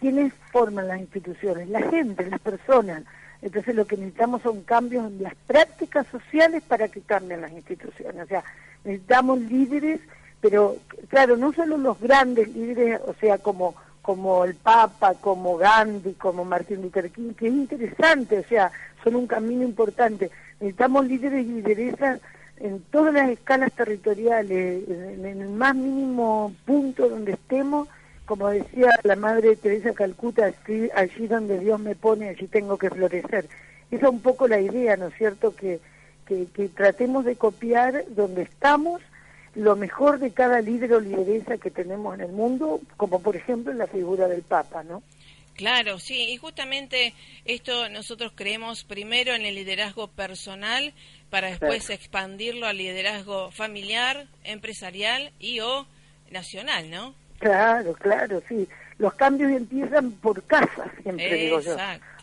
¿quiénes 0.00 0.32
forman 0.50 0.88
las 0.88 0.98
instituciones? 0.98 1.68
La 1.68 1.82
gente, 1.82 2.24
las 2.30 2.40
personas. 2.40 3.02
Entonces 3.42 3.74
lo 3.74 3.86
que 3.86 3.98
necesitamos 3.98 4.40
son 4.40 4.62
cambios 4.62 5.06
en 5.08 5.22
las 5.22 5.34
prácticas 5.46 6.06
sociales 6.06 6.62
para 6.66 6.88
que 6.88 7.02
cambien 7.02 7.42
las 7.42 7.52
instituciones. 7.52 8.24
O 8.24 8.26
sea, 8.26 8.42
necesitamos 8.82 9.40
líderes, 9.40 10.00
pero 10.40 10.78
claro, 11.08 11.36
no 11.36 11.52
solo 11.52 11.76
los 11.76 12.00
grandes 12.00 12.48
líderes, 12.48 13.02
o 13.06 13.12
sea, 13.20 13.36
como 13.36 13.74
como 14.00 14.44
el 14.44 14.54
Papa, 14.54 15.14
como 15.18 15.56
Gandhi, 15.56 16.12
como 16.14 16.44
Martin 16.44 16.82
Luther 16.82 17.10
King, 17.10 17.32
que 17.32 17.48
es 17.48 17.54
interesante, 17.54 18.38
o 18.38 18.44
sea, 18.44 18.70
son 19.02 19.16
un 19.16 19.26
camino 19.26 19.64
importante. 19.64 20.30
Necesitamos 20.60 21.06
líderes 21.06 21.46
y 21.46 21.48
lideresas 21.48 22.20
en 22.58 22.80
todas 22.90 23.12
las 23.12 23.30
escalas 23.30 23.72
territoriales, 23.72 24.88
en, 24.88 25.24
el 25.26 25.48
más 25.48 25.74
mínimo 25.74 26.54
punto 26.64 27.08
donde 27.08 27.32
estemos, 27.32 27.88
como 28.26 28.48
decía 28.48 28.90
la 29.02 29.16
Madre 29.16 29.56
Teresa 29.56 29.92
Calcuta, 29.92 30.52
allí 30.94 31.26
donde 31.26 31.58
Dios 31.58 31.80
me 31.80 31.94
pone, 31.94 32.28
allí 32.28 32.46
tengo 32.46 32.78
que 32.78 32.90
florecer. 32.90 33.46
Esa 33.90 34.06
es 34.06 34.12
un 34.12 34.20
poco 34.20 34.48
la 34.48 34.60
idea, 34.60 34.96
¿no 34.96 35.08
es 35.08 35.14
cierto?, 35.14 35.54
que, 35.54 35.80
que, 36.26 36.46
que 36.46 36.68
tratemos 36.68 37.24
de 37.24 37.36
copiar 37.36 38.04
donde 38.08 38.42
estamos 38.42 39.02
lo 39.54 39.76
mejor 39.76 40.18
de 40.18 40.32
cada 40.32 40.60
líder 40.60 40.94
o 40.94 41.00
lideresa 41.00 41.58
que 41.58 41.70
tenemos 41.70 42.14
en 42.14 42.22
el 42.22 42.32
mundo, 42.32 42.80
como 42.96 43.20
por 43.20 43.36
ejemplo 43.36 43.72
la 43.72 43.86
figura 43.86 44.26
del 44.26 44.42
Papa, 44.42 44.82
¿no? 44.82 45.02
Claro, 45.54 45.98
sí, 45.98 46.30
y 46.30 46.36
justamente 46.36 47.14
esto 47.44 47.88
nosotros 47.88 48.32
creemos 48.34 48.84
primero 48.84 49.34
en 49.34 49.44
el 49.44 49.54
liderazgo 49.54 50.08
personal 50.08 50.92
para 51.30 51.48
después 51.48 51.90
expandirlo 51.90 52.66
al 52.66 52.78
liderazgo 52.78 53.50
familiar, 53.50 54.26
empresarial 54.42 55.32
y 55.38 55.60
o 55.60 55.86
nacional, 56.30 56.90
¿no? 56.90 57.14
Claro, 57.38 57.92
claro, 57.94 58.42
sí. 58.48 58.68
Los 58.98 59.14
cambios 59.14 59.52
empiezan 59.52 60.12
por 60.12 60.42
casa, 60.44 60.90
siempre 61.02 61.34
digo 61.34 61.60
yo. 61.60 61.76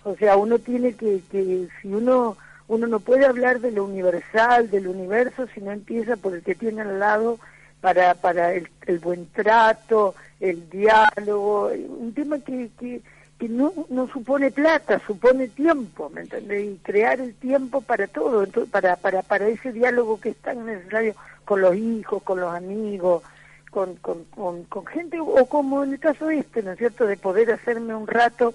O 0.04 0.16
sea, 0.16 0.36
uno 0.36 0.58
tiene 0.60 0.94
que, 0.94 1.22
que 1.32 1.68
si 1.82 1.88
uno 1.88 2.38
uno 2.72 2.88
no 2.88 3.02
puede 3.02 3.26
hablar 3.26 3.60
de 3.60 3.72
lo 3.72 3.84
universal, 3.84 4.70
del 4.70 4.88
universo, 4.88 5.46
si 5.54 5.60
no 5.60 5.74
empieza 5.74 6.16
por 6.16 6.34
el 6.34 6.42
que 6.42 6.56
tiene 6.56 6.82
al 6.82 7.00
lado 7.00 7.38
para, 7.82 8.14
para 8.14 8.54
el, 8.54 8.70
buen 9.02 9.26
trato, 9.28 10.16
el 10.40 10.70
diálogo, 10.70 11.68
un 11.68 12.14
tema 12.14 12.40
que, 12.40 12.70
que, 12.80 13.02
que 13.42 13.50
no, 13.50 13.74
no 13.90 14.08
supone 14.08 14.52
plata, 14.52 15.02
supone 15.08 15.48
tiempo, 15.48 16.12
¿me 16.12 16.22
entiendes? 16.22 16.64
Y 16.64 16.80
crear 16.84 17.20
el 17.20 17.34
tiempo 17.34 17.82
para 17.82 18.06
todo, 18.06 18.46
para, 18.70 18.98
para, 18.98 19.24
para 19.24 19.48
ese 19.48 19.74
diálogo 19.74 20.22
que 20.22 20.30
es 20.30 20.38
tan 20.38 20.64
necesario 20.64 21.16
con 21.44 21.60
los 21.60 21.76
hijos, 21.76 22.22
con 22.22 22.40
los 22.40 22.54
amigos, 22.54 23.24
con, 23.72 23.96
con, 23.96 24.26
con, 24.26 24.64
con 24.66 24.86
gente, 24.86 25.18
o 25.20 25.44
como 25.48 25.84
en 25.84 25.94
el 25.94 26.00
caso 26.00 26.30
este, 26.30 26.62
¿no 26.62 26.74
es 26.74 26.78
cierto?, 26.78 27.08
de 27.08 27.18
poder 27.18 27.52
hacerme 27.52 27.96
un 27.96 28.06
rato 28.06 28.54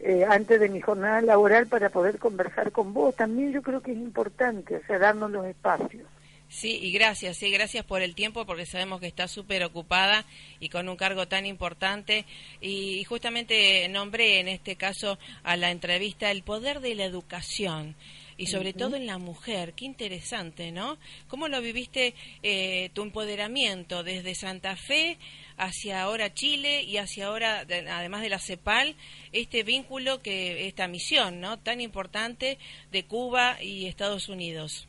eh, 0.00 0.26
antes 0.28 0.60
de 0.60 0.68
mi 0.68 0.82
jornada 0.82 1.22
laboral 1.22 1.66
para 1.66 1.88
poder 1.88 2.18
conversar 2.18 2.72
con 2.72 2.92
vos. 2.92 3.16
También 3.16 3.52
yo 3.52 3.62
creo 3.62 3.80
que 3.80 3.92
es 3.92 3.98
importante, 3.98 4.76
o 4.76 4.86
sea, 4.86 4.98
darnos 4.98 5.30
los 5.30 5.46
espacios. 5.46 6.06
Sí, 6.48 6.78
y 6.80 6.92
gracias, 6.92 7.38
sí, 7.38 7.50
gracias 7.50 7.84
por 7.84 8.02
el 8.02 8.14
tiempo 8.14 8.46
porque 8.46 8.66
sabemos 8.66 9.00
que 9.00 9.08
está 9.08 9.26
súper 9.26 9.64
ocupada 9.64 10.24
y 10.60 10.68
con 10.68 10.88
un 10.88 10.96
cargo 10.96 11.26
tan 11.26 11.44
importante. 11.44 12.24
Y 12.60 13.02
justamente 13.04 13.88
nombré 13.88 14.40
en 14.40 14.48
este 14.48 14.76
caso 14.76 15.18
a 15.42 15.56
la 15.56 15.70
entrevista 15.70 16.30
el 16.30 16.42
poder 16.42 16.80
de 16.80 16.94
la 16.94 17.04
educación 17.04 17.96
y 18.38 18.46
sobre 18.46 18.72
todo 18.72 18.96
en 18.96 19.06
la 19.06 19.18
mujer. 19.18 19.72
Qué 19.74 19.84
interesante, 19.84 20.70
¿no? 20.70 20.98
¿Cómo 21.28 21.48
lo 21.48 21.60
viviste 21.60 22.14
eh, 22.42 22.90
tu 22.92 23.02
empoderamiento 23.02 24.02
desde 24.02 24.34
Santa 24.34 24.76
Fe 24.76 25.18
hacia 25.56 26.02
ahora 26.02 26.34
Chile 26.34 26.82
y 26.82 26.98
hacia 26.98 27.26
ahora, 27.26 27.60
además 27.60 28.22
de 28.22 28.28
la 28.28 28.38
CEPAL, 28.38 28.94
este 29.32 29.62
vínculo, 29.62 30.20
que 30.20 30.66
esta 30.66 30.86
misión, 30.86 31.40
¿no? 31.40 31.58
Tan 31.58 31.80
importante 31.80 32.58
de 32.92 33.04
Cuba 33.04 33.62
y 33.62 33.86
Estados 33.86 34.28
Unidos. 34.28 34.86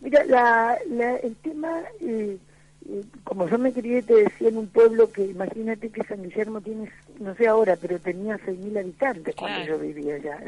Mira, 0.00 0.24
la, 0.26 0.78
el 1.22 1.36
tema, 1.36 1.80
eh, 2.00 2.38
eh, 2.88 3.02
como 3.24 3.48
yo 3.48 3.58
me 3.58 3.72
crié, 3.72 4.02
te 4.02 4.14
decía, 4.14 4.48
en 4.48 4.58
un 4.58 4.68
pueblo 4.68 5.10
que, 5.10 5.24
imagínate 5.24 5.90
que 5.90 6.04
San 6.04 6.22
Guillermo 6.22 6.60
tiene, 6.60 6.90
no 7.18 7.34
sé 7.34 7.48
ahora, 7.48 7.76
pero 7.76 7.98
tenía 7.98 8.38
6.000 8.38 8.78
habitantes 8.78 9.34
cuando 9.34 9.64
yo 9.66 9.78
vivía 9.78 10.14
allá, 10.14 10.38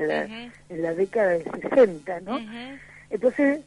en, 0.68 0.82
la, 0.82 0.94
década 0.94 1.30
de 1.30 1.44
60, 1.44 2.20
¿no? 2.20 2.38
Entonces, 3.10 3.60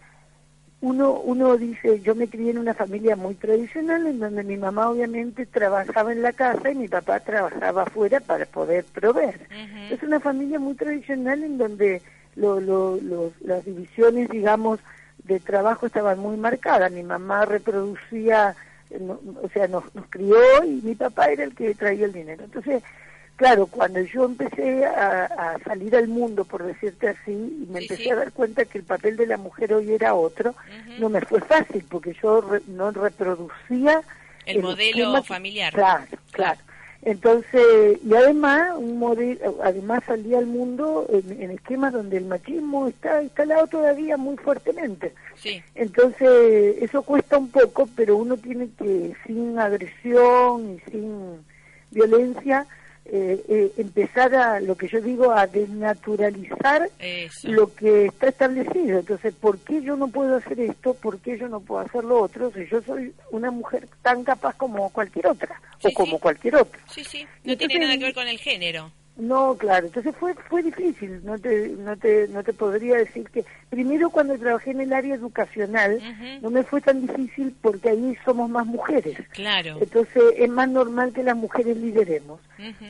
uno, 0.84 1.13
uno 1.13 1.56
dice, 1.56 2.02
yo 2.02 2.13
me 2.13 2.28
crié 2.28 2.52
en 2.52 2.58
una 2.58 2.74
familia 2.74 3.15
muy 3.15 3.36
tradicional, 3.36 4.06
en 4.06 4.19
donde 4.19 4.43
mi 4.43 4.58
mamá 4.58 4.89
obviamente 4.89 5.46
trabajaba 5.46 6.12
en 6.12 6.22
la 6.22 6.34
casa 6.34 6.72
y 6.72 6.76
mi 6.76 6.89
papá 6.89 7.22
trabajaba 7.22 7.84
afuera 7.84 8.19
para 8.19 8.46
poder 8.46 8.84
proveer. 8.86 9.48
Es 9.89 10.04
una 10.04 10.19
familia 10.19 10.60
muy 10.60 10.76
tradicional 10.76 11.41
en 11.41 11.58
donde 11.58 12.02
lo, 12.36 12.60
lo, 12.60 13.00
las 13.46 13.63
divisiones, 13.63 14.30
digamos, 14.30 14.82
de 15.23 15.39
trabajo 15.39 15.86
estaban 15.86 16.19
muy 16.19 16.38
marcadas. 16.38 16.91
Mi 16.91 17.03
mamá 17.03 17.45
reproducía, 17.45 18.55
o 18.91 19.49
sea, 19.49 19.67
nos, 19.67 19.83
nos 19.95 20.05
crió 20.07 20.38
y 20.63 20.81
mi 20.83 20.95
papá 20.95 21.27
era 21.27 21.43
el 21.43 21.55
que 21.55 21.73
traía 21.75 22.05
el 22.05 22.13
dinero. 22.13 22.43
Entonces, 22.43 22.83
claro, 23.36 23.67
cuando 23.67 24.01
yo 24.01 24.25
empecé 24.25 24.86
a, 24.86 25.57
salir 25.63 25.95
al 25.95 26.07
mundo, 26.07 26.45
por 26.45 26.63
decirte 26.63 27.09
así, 27.09 27.31
y 27.31 27.67
me 27.69 27.79
empecé 27.79 28.12
a 28.12 28.15
dar 28.15 28.31
cuenta 28.31 28.65
que 28.65 28.77
el 28.77 28.83
papel 28.83 29.17
de 29.17 29.27
la 29.27 29.38
mujer 29.38 29.73
hoy 29.73 29.91
era 29.93 30.13
otro, 30.13 30.55
no 30.99 31.09
me 31.09 31.21
fue 31.21 31.41
fácil 31.41 31.86
porque 31.89 32.15
yo 32.21 32.43
no 32.67 32.91
reproducía 32.91 34.01
el, 34.45 34.62
modelo 34.62 35.23
familiar. 35.23 35.73
claro, 35.73 36.05
claro. 36.31 36.59
Entonces, 37.05 37.99
y 38.05 38.13
además, 38.13 38.75
un 38.77 38.97
modelo, 38.97 39.57
además 39.61 40.03
salía 40.07 40.37
al 40.37 40.45
mundo 40.45 41.05
en, 41.09 41.51
esquemas 41.51 41.91
donde 41.91 42.15
el 42.17 42.25
machismo 42.25 42.87
está 42.87 43.21
instalado 43.21 43.67
todavía 43.67 44.15
muy 44.15 44.37
fuertemente. 44.37 45.13
Sí. 45.35 45.61
Entonces, 45.75 46.77
eso 46.81 47.01
cuesta 47.01 47.37
un 47.37 47.49
poco, 47.49 47.89
pero 47.95 48.15
uno 48.15 48.37
tiene 48.37 48.69
que, 48.77 49.13
sin 49.27 49.59
agresión 49.59 50.75
y 50.75 50.91
sin 50.91 51.45
violencia, 51.91 52.67
eh, 53.05 53.43
eh, 53.49 53.71
empezar 53.77 54.33
a, 54.33 54.59
lo 54.59 54.75
que 54.75 54.87
yo 54.87 55.01
digo, 55.01 55.31
a 55.31 55.45
desnaturalizar 55.45 56.89
lo 57.43 57.73
que 57.73 58.05
está 58.05 58.29
establecido. 58.29 58.99
Entonces, 58.99 59.33
¿por 59.33 59.59
qué 59.59 59.81
yo 59.81 59.95
no 59.95 60.07
puedo 60.07 60.37
hacer 60.37 60.59
esto? 60.59 60.93
¿Por 60.93 61.19
qué 61.19 61.37
yo 61.37 61.49
no 61.49 61.59
puedo 61.59 61.81
hacer 61.85 62.03
lo 62.03 62.21
otro? 62.21 62.51
Si 62.51 62.65
yo 62.67 62.81
soy 62.81 63.13
una 63.31 63.51
mujer 63.51 63.87
tan 64.01 64.23
capaz 64.23 64.55
como 64.55 64.89
cualquier 64.89 65.27
otra, 65.27 65.59
o 65.81 65.91
como 65.91 66.17
cualquier 66.19 66.55
otro. 66.55 66.79
Sí, 66.89 67.03
sí, 67.03 67.27
no 67.43 67.57
tiene 67.57 67.79
nada 67.79 67.97
que 67.97 68.05
ver 68.05 68.13
con 68.13 68.27
el 68.27 68.39
género. 68.39 68.91
No, 69.15 69.56
claro, 69.56 69.86
entonces 69.86 70.15
fue 70.15 70.34
fue 70.34 70.63
difícil, 70.63 71.23
no 71.23 71.38
te 71.38 71.69
no 71.69 71.95
te 71.95 72.28
no 72.30 72.43
te 72.43 72.52
podría 72.52 72.97
decir 72.97 73.30
que 73.30 73.45
primero 73.69 74.10
cuando 74.10 74.36
trabajé 74.39 74.71
en 74.71 74.82
el 74.82 74.91
área 74.91 75.13
educacional 75.13 75.99
no 76.41 76.49
me 76.49 76.63
fue 76.63 76.82
tan 76.82 77.06
difícil 77.06 77.54
porque 77.62 77.89
ahí 77.89 78.17
somos 78.26 78.49
más 78.49 78.65
mujeres. 78.65 79.15
Claro. 79.30 79.78
Entonces 79.80 80.23
es 80.36 80.49
más 80.49 80.67
normal 80.67 81.13
que 81.13 81.21
las 81.21 81.36
mujeres 81.36 81.78
lideremos. 81.78 82.39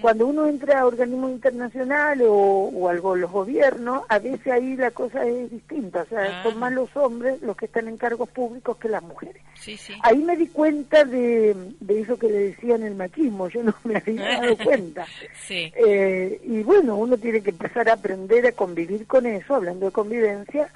Cuando 0.01 0.27
uno 0.27 0.47
entra 0.47 0.81
a 0.81 0.85
organismos 0.85 1.31
internacionales 1.31 2.27
o, 2.29 2.69
o 2.73 2.89
algo 2.89 3.15
los 3.15 3.31
gobiernos, 3.31 4.03
a 4.07 4.19
veces 4.19 4.47
ahí 4.47 4.75
la 4.75 4.91
cosa 4.91 5.25
es 5.25 5.49
distinta, 5.49 6.03
o 6.03 6.05
sea, 6.05 6.41
ah. 6.41 6.43
son 6.43 6.59
más 6.59 6.71
los 6.71 6.95
hombres 6.95 7.41
los 7.41 7.57
que 7.57 7.65
están 7.65 7.87
en 7.87 7.97
cargos 7.97 8.29
públicos 8.29 8.77
que 8.77 8.87
las 8.87 9.01
mujeres. 9.01 9.41
Sí, 9.55 9.75
sí. 9.75 9.93
Ahí 10.03 10.19
me 10.19 10.37
di 10.37 10.47
cuenta 10.47 11.05
de, 11.05 11.55
de 11.79 12.01
eso 12.01 12.17
que 12.19 12.27
le 12.27 12.39
decían 12.49 12.83
el 12.83 12.93
machismo, 12.93 13.49
yo 13.49 13.63
no 13.63 13.73
me 13.83 13.97
había 13.97 14.41
dado 14.41 14.57
cuenta. 14.63 15.07
sí. 15.47 15.73
Eh, 15.75 16.12
y 16.43 16.63
bueno, 16.63 16.95
uno 16.97 17.17
tiene 17.17 17.41
que 17.41 17.51
empezar 17.51 17.89
a 17.89 17.93
aprender 17.93 18.45
a 18.47 18.51
convivir 18.51 19.05
con 19.07 19.25
eso, 19.25 19.55
hablando 19.55 19.85
de 19.87 19.91
convivencia, 19.91 20.69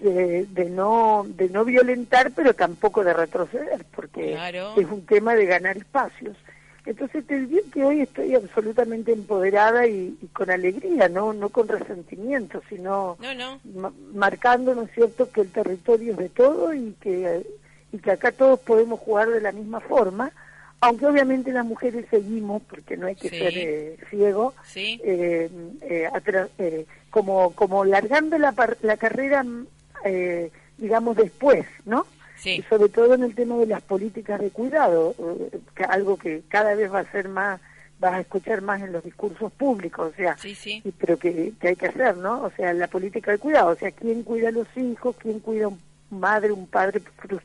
de, 0.00 0.70
no 0.70 1.24
de 1.28 1.48
no 1.48 1.64
violentar, 1.64 2.32
pero 2.32 2.54
tampoco 2.54 3.04
de 3.04 3.12
retroceder, 3.12 3.84
porque 3.94 4.36
es 4.76 4.86
un 4.86 5.06
tema 5.06 5.34
de 5.34 5.46
ganar 5.46 5.76
espacios. 5.76 6.36
Entonces 6.86 7.26
te 7.26 7.40
diría 7.40 7.62
que 7.72 7.82
hoy 7.82 8.02
estoy 8.02 8.34
absolutamente 8.34 9.12
empoderada 9.12 9.86
y, 9.86 10.18
con 10.34 10.50
alegría, 10.50 11.08
no 11.08 11.32
no 11.32 11.48
con 11.48 11.66
resentimiento, 11.66 12.62
sino 12.68 13.16
no, 13.64 13.92
marcando, 14.12 14.74
¿no 14.74 14.82
es 14.82 14.90
cierto?, 14.92 15.30
que 15.30 15.42
el 15.42 15.50
territorio 15.50 16.12
es 16.12 16.18
de 16.18 16.28
todo 16.28 16.74
y 16.74 16.94
que 17.00 17.46
y 17.92 17.98
que 17.98 18.10
acá 18.10 18.32
todos 18.32 18.58
podemos 18.58 18.98
jugar 18.98 19.30
de 19.30 19.40
la 19.40 19.52
misma 19.52 19.78
forma, 19.78 20.32
aunque 20.84 21.06
obviamente 21.06 21.52
las 21.52 21.64
mujeres 21.66 22.06
seguimos, 22.10 22.62
porque 22.68 22.96
no 22.96 23.06
hay 23.06 23.16
que 23.16 23.28
Sí. 23.30 23.38
ser 23.38 23.52
eh, 23.56 23.96
ciego, 24.10 24.54
Sí. 24.66 25.00
eh, 25.04 25.50
eh, 25.82 26.08
atra- 26.12 26.48
eh, 26.58 26.86
como, 27.10 27.52
como 27.54 27.84
largando 27.84 28.38
la, 28.38 28.52
par- 28.52 28.76
la 28.82 28.96
carrera, 28.96 29.42
mm, 29.42 29.66
eh, 30.04 30.50
digamos, 30.78 31.16
después, 31.16 31.66
¿no? 31.84 32.06
Sí. 32.36 32.56
Y 32.58 32.62
sobre 32.62 32.88
todo 32.90 33.14
en 33.14 33.22
el 33.22 33.34
tema 33.34 33.56
de 33.56 33.66
las 33.66 33.82
políticas 33.82 34.40
de 34.40 34.50
cuidado, 34.50 35.14
eh, 35.18 35.58
que 35.74 35.84
algo 35.84 36.16
que 36.16 36.42
cada 36.48 36.74
vez 36.74 36.92
va 36.92 37.00
a 37.00 37.10
ser 37.12 37.28
más, 37.28 37.60
vas 38.00 38.14
a 38.14 38.20
escuchar 38.20 38.60
más 38.60 38.82
en 38.82 38.92
los 38.92 39.02
discursos 39.04 39.50
públicos, 39.52 40.12
o 40.12 40.16
sea, 40.16 40.36
Sí, 40.36 40.54
sí. 40.54 40.82
y- 40.84 40.90
pero 40.92 41.16
que, 41.16 41.52
que 41.60 41.68
hay 41.68 41.76
que 41.76 41.86
hacer, 41.86 42.16
¿no? 42.16 42.42
O 42.42 42.50
sea, 42.50 42.74
la 42.74 42.88
política 42.88 43.30
de 43.30 43.38
cuidado, 43.38 43.70
o 43.70 43.76
sea, 43.76 43.90
quién 43.92 44.24
cuida 44.24 44.48
a 44.48 44.52
los 44.52 44.66
hijos, 44.76 45.16
quién 45.18 45.40
cuida 45.40 45.66
a 45.66 45.68
un 45.68 45.78
madre, 46.10 46.52
un 46.52 46.66
padre 46.66 47.00
frus- 47.22 47.40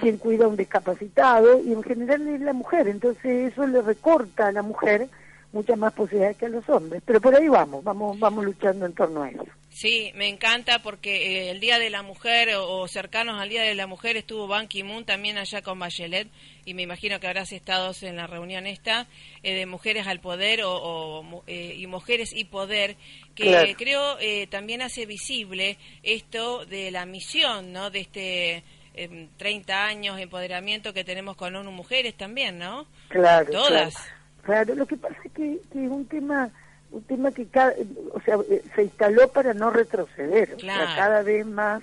quién 0.00 0.16
cuida 0.18 0.44
a 0.44 0.48
un 0.48 0.56
discapacitado, 0.56 1.62
y 1.62 1.72
en 1.72 1.82
general 1.82 2.26
es 2.28 2.40
la 2.40 2.52
mujer, 2.52 2.88
entonces 2.88 3.52
eso 3.52 3.66
le 3.66 3.82
recorta 3.82 4.48
a 4.48 4.52
la 4.52 4.62
mujer 4.62 5.08
muchas 5.52 5.78
más 5.78 5.94
posibilidades 5.94 6.36
que 6.36 6.46
a 6.46 6.50
los 6.50 6.68
hombres, 6.68 7.02
pero 7.06 7.20
por 7.20 7.34
ahí 7.34 7.48
vamos, 7.48 7.82
vamos, 7.82 8.18
vamos 8.18 8.44
luchando 8.44 8.84
en 8.84 8.92
torno 8.92 9.22
a 9.22 9.30
eso. 9.30 9.44
Sí, 9.70 10.10
me 10.16 10.28
encanta 10.28 10.82
porque 10.82 11.46
eh, 11.46 11.50
el 11.50 11.60
Día 11.60 11.78
de 11.78 11.88
la 11.88 12.02
Mujer 12.02 12.54
o, 12.56 12.80
o 12.80 12.88
cercanos 12.88 13.40
al 13.40 13.48
Día 13.48 13.62
de 13.62 13.74
la 13.74 13.86
Mujer 13.86 14.16
estuvo 14.16 14.46
Ban 14.48 14.66
Ki-moon 14.66 15.04
también 15.04 15.38
allá 15.38 15.62
con 15.62 15.78
Bachelet 15.78 16.26
y 16.64 16.74
me 16.74 16.82
imagino 16.82 17.20
que 17.20 17.28
habrás 17.28 17.52
estado 17.52 17.92
en 18.02 18.16
la 18.16 18.26
reunión 18.26 18.66
esta 18.66 19.06
eh, 19.42 19.54
de 19.54 19.66
Mujeres 19.66 20.06
al 20.06 20.20
Poder 20.20 20.62
o, 20.64 21.44
eh, 21.46 21.74
y 21.78 21.86
Mujeres 21.86 22.32
y 22.34 22.44
Poder 22.44 22.96
que 23.34 23.44
Claro. 23.44 23.68
creo 23.78 24.18
eh, 24.20 24.48
también 24.48 24.82
hace 24.82 25.06
visible 25.06 25.78
esto 26.02 26.66
de 26.66 26.90
la 26.90 27.06
misión, 27.06 27.72
¿no? 27.72 27.90
De 27.90 28.00
este 28.00 28.64
em, 29.04 29.28
30 29.36 29.84
años 29.86 30.16
de 30.16 30.22
empoderamiento 30.22 30.92
que 30.92 31.04
tenemos 31.04 31.36
con 31.36 31.54
ONU 31.54 31.70
Mujeres 31.70 32.14
también, 32.16 32.58
¿no? 32.58 32.86
Claro. 33.08 33.50
Todas. 33.50 33.94
Claro, 33.94 34.18
Claro, 34.42 34.74
lo 34.76 34.86
que 34.86 34.96
pasa 34.96 35.16
es 35.24 35.32
que, 35.32 35.58
que 35.72 35.84
es 35.84 35.90
un 35.90 36.06
tema 36.06 36.50
un 36.90 37.02
tema 37.02 37.30
que 37.32 37.46
cada, 37.46 37.74
o 38.14 38.20
sea, 38.22 38.38
eh, 38.50 38.62
se 38.74 38.84
instaló 38.84 39.28
para 39.28 39.52
no 39.52 39.68
retroceder. 39.70 40.54
O 40.56 40.58
sea, 40.58 40.74
Claro. 40.74 40.90
cada 40.96 41.22
vez 41.22 41.44
más 41.46 41.82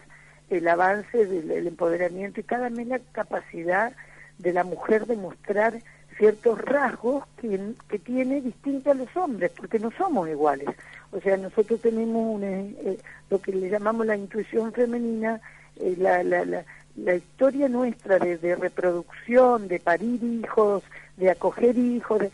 el 0.49 0.67
avance 0.67 1.25
del, 1.28 1.47
del 1.47 1.67
empoderamiento 1.67 2.39
y 2.39 2.43
cada 2.43 2.69
vez 2.69 2.88
la 2.88 2.99
capacidad 3.12 3.93
de 4.39 4.54
la 4.54 4.63
mujer 4.63 5.06
de 5.06 5.15
mostrar 5.15 5.75
ciertos 6.17 6.60
rasgos 6.60 7.23
que, 7.39 7.60
que 7.89 7.99
tiene 7.99 8.41
distinto 8.41 8.91
a 8.91 8.95
los 8.95 9.15
hombres, 9.15 9.51
porque 9.56 9.80
no 9.80 9.91
somos 9.91 10.28
iguales. 10.30 10.69
O 11.12 11.19
sea, 11.21 11.38
nosotros 11.38 11.82
tenemos 11.82 12.36
una, 12.36 12.47
eh, 12.47 12.97
lo 13.30 13.39
que 13.41 13.51
le 13.51 13.69
llamamos 13.69 14.06
la 14.06 14.15
intuición 14.15 14.73
femenina, 14.73 15.39
eh, 15.80 15.95
la, 15.97 16.23
la, 16.23 16.45
la, 16.45 16.65
la 16.97 17.15
historia 17.15 17.67
nuestra 17.69 18.19
de, 18.19 18.38
de 18.38 18.55
reproducción, 18.55 19.67
de 19.67 19.79
parir 19.79 20.23
hijos, 20.23 20.84
de 21.17 21.29
acoger 21.31 21.77
hijos, 21.77 22.19
de- 22.19 22.31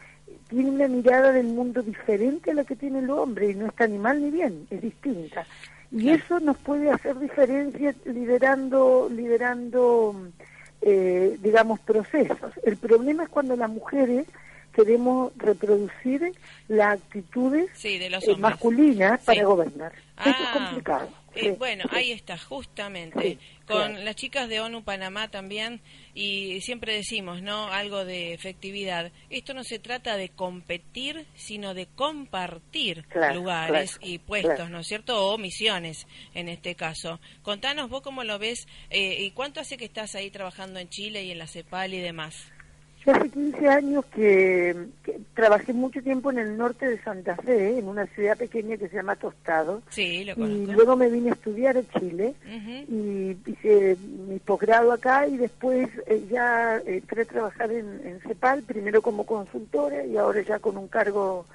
tiene 0.50 0.70
una 0.70 0.88
mirada 0.88 1.32
del 1.32 1.48
mundo 1.48 1.82
diferente 1.82 2.52
a 2.52 2.54
la 2.54 2.64
que 2.66 2.76
tiene 2.76 3.00
el 3.00 3.10
hombre 3.10 3.52
y 3.52 3.56
no 3.56 3.68
está 3.68 3.88
ni 3.88 3.98
mal 3.98 4.22
ni 4.22 4.32
bien, 4.32 4.68
es 4.70 4.82
distinta. 4.82 5.46
Y 5.92 6.10
eso 6.10 6.40
nos 6.40 6.58
puede 6.58 6.90
hacer 6.92 7.18
diferencia 7.20 7.94
liderando, 8.06 9.10
liderando 9.12 10.16
eh, 10.82 11.38
digamos, 11.42 11.80
procesos. 11.82 12.52
El 12.64 12.78
problema 12.78 13.24
es 13.24 13.30
cuando 13.30 13.56
las 13.56 13.70
mujeres 13.70 14.26
queremos 14.74 15.32
reproducir 15.38 16.34
las 16.68 17.00
actitudes 17.00 17.70
Sí, 17.76 17.98
de 17.98 18.10
los 18.10 18.28
eh, 18.28 18.36
masculinas 18.38 19.20
Sí. 19.22 19.26
para 19.28 19.44
gobernar. 19.44 19.92
Eso 19.94 20.30
es 20.30 20.36
Ah, 20.38 20.52
complicado. 20.54 21.10
eh, 21.36 21.42
sí, 21.42 21.50
bueno, 21.58 21.86
ahí 21.92 22.12
está, 22.12 22.38
justamente, 22.38 23.40
con 23.66 23.78
claro. 23.94 24.04
las 24.04 24.16
chicas 24.16 24.48
de 24.50 24.60
ONU 24.60 24.84
Panamá 24.84 25.30
también, 25.30 25.82
y 26.14 26.62
siempre 26.62 26.94
decimos, 26.94 27.42
¿no? 27.42 27.68
Algo 27.68 28.06
de 28.06 28.34
efectividad. 28.34 29.12
Esto 29.30 29.54
no 29.56 29.64
se 29.64 29.80
trata 29.80 30.18
de 30.18 30.30
competir, 30.30 31.26
sino 31.36 31.74
de 31.74 31.88
compartir 31.88 33.04
Claro, 33.06 33.36
lugares 33.36 33.98
claro, 33.98 34.12
y 34.14 34.18
puestos. 34.20 34.70
¿no 34.70 34.80
es 34.80 34.88
cierto? 34.88 35.26
O 35.28 35.38
misiones, 35.38 36.06
en 36.36 36.50
este 36.50 36.76
caso. 36.76 37.20
Contanos 37.42 37.90
vos 37.90 38.02
cómo 38.02 38.24
lo 38.24 38.38
ves 38.38 38.68
eh, 38.90 39.24
y 39.24 39.32
cuánto 39.32 39.60
hace 39.60 39.78
que 39.78 39.86
estás 39.86 40.14
ahí 40.16 40.30
trabajando 40.30 40.80
en 40.80 40.90
Chile 40.90 41.24
y 41.24 41.32
en 41.32 41.40
la 41.40 41.48
CEPAL 41.48 41.94
y 41.94 42.00
demás. 42.00 42.51
Yo 43.06 43.16
hace 43.16 43.30
15 43.30 43.68
años 43.68 44.06
que, 44.14 44.76
que 45.04 45.20
trabajé 45.34 45.74
mucho 45.74 46.04
tiempo 46.04 46.30
en 46.30 46.38
el 46.38 46.56
norte 46.56 46.88
de 46.88 47.02
Santa 47.02 47.36
Fe, 47.36 47.80
en 47.80 47.88
una 47.88 48.06
ciudad 48.08 48.38
pequeña 48.38 48.78
que 48.78 48.90
se 48.90 48.96
llama 48.96 49.16
Tostado, 49.16 49.82
Sí, 49.90 50.24
lo 50.24 50.34
y 50.48 50.68
luego 50.68 50.96
me 50.96 51.10
vine 51.10 51.32
a 51.32 51.34
estudiar 51.34 51.78
a 51.78 52.00
Chile 52.00 52.36
y 52.88 53.36
hice 53.48 53.98
mi 54.28 54.38
posgrado 54.38 54.92
acá 54.92 55.28
y 55.28 55.38
después 55.38 55.90
eh, 56.06 56.24
ya 56.30 56.78
entré 56.86 57.24
a 57.24 57.26
trabajar 57.26 57.72
en, 57.72 58.02
en 58.06 58.20
CEPAL, 58.22 58.62
primero 58.64 59.02
como 59.02 59.26
consultora 59.26 60.06
y 60.06 60.18
ahora 60.18 60.42
ya 60.42 60.60
con 60.60 60.78
un 60.78 60.88
cargo, 60.88 61.46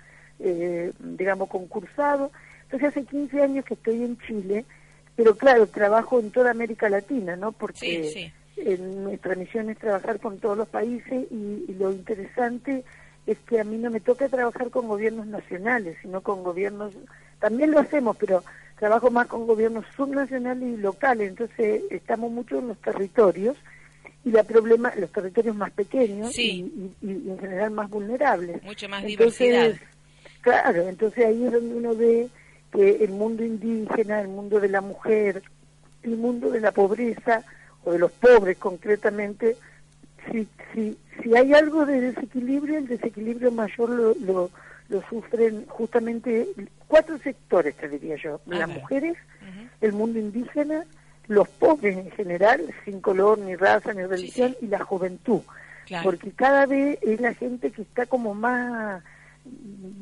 eh, 0.40 0.90
digamos, 0.98 1.48
concursado. 1.48 2.32
Entonces 2.64 2.88
hace 2.88 3.04
15 3.04 3.40
años 3.40 3.64
que 3.64 3.74
estoy 3.74 4.02
en 4.02 4.18
Chile, 4.26 4.64
pero 5.14 5.36
claro, 5.36 5.68
trabajo 5.68 6.18
en 6.18 6.32
toda 6.32 6.50
América 6.50 6.88
Latina, 6.88 7.36
¿no? 7.36 7.52
Porque 7.52 7.78
Sí, 7.78 8.04
sí. 8.12 8.32
En 8.56 9.04
nuestra 9.04 9.34
misión 9.34 9.70
es 9.70 9.78
trabajar 9.78 10.18
con 10.20 10.38
todos 10.38 10.56
los 10.56 10.68
países 10.68 11.26
y, 11.30 11.64
y 11.68 11.74
lo 11.78 11.90
interesante 11.92 12.84
es 13.26 13.38
que 13.40 13.60
a 13.60 13.64
mí 13.64 13.76
no 13.76 13.90
me 13.90 14.00
toca 14.00 14.28
trabajar 14.28 14.70
con 14.70 14.86
gobiernos 14.88 15.26
nacionales, 15.26 15.96
sino 16.00 16.20
con 16.20 16.42
gobiernos, 16.44 16.94
también 17.40 17.70
lo 17.72 17.80
hacemos, 17.80 18.16
pero 18.16 18.42
trabajo 18.78 19.10
más 19.10 19.26
con 19.26 19.46
gobiernos 19.46 19.84
subnacionales 19.96 20.68
y 20.68 20.76
locales, 20.80 21.28
entonces 21.30 21.82
estamos 21.90 22.30
mucho 22.30 22.58
en 22.58 22.68
los 22.68 22.78
territorios 22.78 23.56
y 24.24 24.30
la 24.30 24.44
problema, 24.44 24.92
los 24.96 25.10
territorios 25.10 25.56
más 25.56 25.70
pequeños 25.72 26.32
Sí. 26.32 26.72
y, 27.02 27.06
y- 27.06 27.22
y 27.26 27.30
en 27.30 27.38
general 27.38 27.70
más 27.72 27.90
vulnerables. 27.90 28.62
Mucho 28.62 28.88
más 28.88 29.04
Entonces, 29.04 29.38
diversidad. 29.38 29.80
Claro, 30.40 30.88
entonces 30.88 31.26
ahí 31.26 31.44
es 31.44 31.52
donde 31.52 31.74
uno 31.74 31.94
ve 31.96 32.28
que 32.72 33.04
el 33.04 33.10
mundo 33.10 33.44
indígena, 33.44 34.20
el 34.20 34.28
mundo 34.28 34.60
de 34.60 34.68
la 34.68 34.80
mujer, 34.80 35.42
el 36.04 36.16
mundo 36.16 36.50
de 36.50 36.60
la 36.60 36.70
pobreza 36.72 37.44
o 37.86 37.92
de 37.92 37.98
los 37.98 38.10
pobres 38.10 38.58
concretamente, 38.58 39.56
si, 40.30 40.46
si, 40.74 40.98
si 41.22 41.36
hay 41.36 41.54
algo 41.54 41.86
de 41.86 42.00
desequilibrio, 42.00 42.78
el 42.78 42.88
desequilibrio 42.88 43.52
mayor 43.52 43.90
lo, 43.90 44.14
lo, 44.16 44.50
lo 44.88 45.02
sufren 45.08 45.66
justamente 45.68 46.48
cuatro 46.88 47.16
sectores, 47.18 47.76
te 47.76 47.88
diría 47.88 48.16
yo, 48.16 48.40
las 48.46 48.68
mujeres, 48.68 49.16
el 49.80 49.92
mundo 49.92 50.18
indígena, 50.18 50.84
los 51.28 51.48
pobres 51.48 51.96
en 51.96 52.10
general, 52.10 52.60
sin 52.84 53.00
color, 53.00 53.38
ni 53.38 53.54
raza, 53.54 53.94
ni 53.94 54.02
religión, 54.02 54.56
y 54.60 54.66
la 54.66 54.80
juventud. 54.80 55.40
Claro. 55.86 56.02
porque 56.02 56.32
cada 56.32 56.66
vez 56.66 56.98
es 57.00 57.20
la 57.20 57.32
gente 57.32 57.70
que 57.70 57.82
está 57.82 58.06
como 58.06 58.34
más 58.34 59.04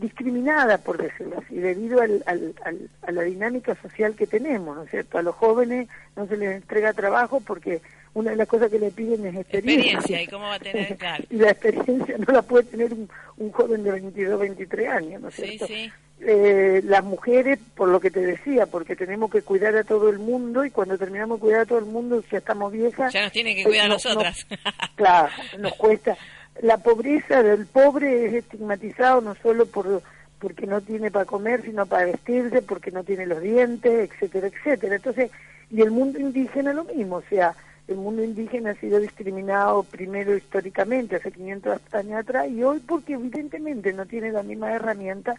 discriminada, 0.00 0.78
por 0.78 0.98
decirlo 1.02 1.38
así, 1.44 1.56
debido 1.56 2.00
al, 2.00 2.22
al- 2.26 2.54
al- 2.64 2.90
a 3.02 3.12
la 3.12 3.22
dinámica 3.22 3.74
social 3.80 4.14
que 4.14 4.26
tenemos, 4.26 4.76
¿no 4.76 4.82
es 4.84 4.90
cierto? 4.90 5.18
A 5.18 5.22
los 5.22 5.34
jóvenes 5.34 5.88
no 6.16 6.26
se 6.26 6.36
les 6.36 6.56
entrega 6.56 6.92
trabajo 6.92 7.40
porque 7.40 7.80
una 8.14 8.30
de 8.30 8.36
las 8.36 8.48
cosas 8.48 8.70
que 8.70 8.78
le 8.78 8.90
piden 8.90 9.26
es 9.26 9.34
experiencia. 9.36 9.92
Experiencia, 9.94 10.22
¿y 10.22 10.26
cómo 10.26 10.44
va 10.44 10.54
a 10.54 10.58
tener? 10.60 10.96
Claro. 10.98 11.24
y 11.30 11.36
la 11.36 11.50
experiencia 11.50 12.16
no 12.18 12.32
la 12.32 12.42
puede 12.42 12.64
tener 12.64 12.92
un, 12.92 13.08
un 13.38 13.50
joven 13.52 13.82
de 13.82 13.90
22, 13.92 14.38
23 14.40 14.88
años, 14.88 15.22
¿no 15.22 15.28
es 15.28 15.34
Sí, 15.34 15.42
cierto? 15.46 15.66
sí. 15.66 15.90
Eh, 16.20 16.80
las 16.84 17.02
mujeres, 17.04 17.58
por 17.74 17.88
lo 17.88 17.98
que 18.00 18.10
te 18.10 18.20
decía, 18.20 18.66
porque 18.66 18.94
tenemos 18.94 19.30
que 19.30 19.42
cuidar 19.42 19.76
a 19.76 19.82
todo 19.84 20.08
el 20.08 20.20
mundo 20.20 20.64
y 20.64 20.70
cuando 20.70 20.96
terminamos 20.96 21.38
de 21.38 21.40
cuidar 21.42 21.60
a 21.62 21.66
todo 21.66 21.80
el 21.80 21.84
mundo 21.86 22.22
ya 22.30 22.38
estamos 22.38 22.72
viejas. 22.72 23.12
Ya 23.12 23.24
nos 23.24 23.32
tienen 23.32 23.56
que 23.56 23.62
eh, 23.62 23.64
cuidar 23.64 23.86
a 23.86 23.88
no- 23.88 23.94
nosotras. 23.94 24.46
no- 24.48 24.56
claro, 24.94 25.28
nos 25.58 25.74
cuesta. 25.74 26.16
La 26.62 26.78
pobreza 26.78 27.42
del 27.42 27.66
pobre 27.66 28.26
es 28.26 28.34
estigmatizado 28.34 29.20
no 29.20 29.34
solo 29.36 29.66
por 29.66 30.02
porque 30.38 30.66
no 30.66 30.82
tiene 30.82 31.10
para 31.10 31.24
comer, 31.24 31.62
sino 31.62 31.86
para 31.86 32.04
vestirse, 32.04 32.60
porque 32.60 32.90
no 32.90 33.02
tiene 33.02 33.24
los 33.24 33.40
dientes, 33.40 34.10
etcétera, 34.10 34.48
etcétera. 34.48 34.96
Entonces, 34.96 35.30
y 35.70 35.80
el 35.80 35.90
mundo 35.90 36.18
indígena 36.18 36.74
lo 36.74 36.84
mismo, 36.84 37.16
o 37.16 37.22
sea, 37.22 37.54
el 37.88 37.96
mundo 37.96 38.22
indígena 38.22 38.72
ha 38.72 38.74
sido 38.74 38.98
discriminado 38.98 39.84
primero 39.84 40.36
históricamente, 40.36 41.16
hace 41.16 41.32
500 41.32 41.80
años 41.92 42.20
atrás, 42.20 42.48
y 42.50 42.62
hoy 42.62 42.80
porque 42.80 43.14
evidentemente 43.14 43.94
no 43.94 44.04
tiene 44.04 44.32
la 44.32 44.42
misma 44.42 44.72
herramienta 44.72 45.34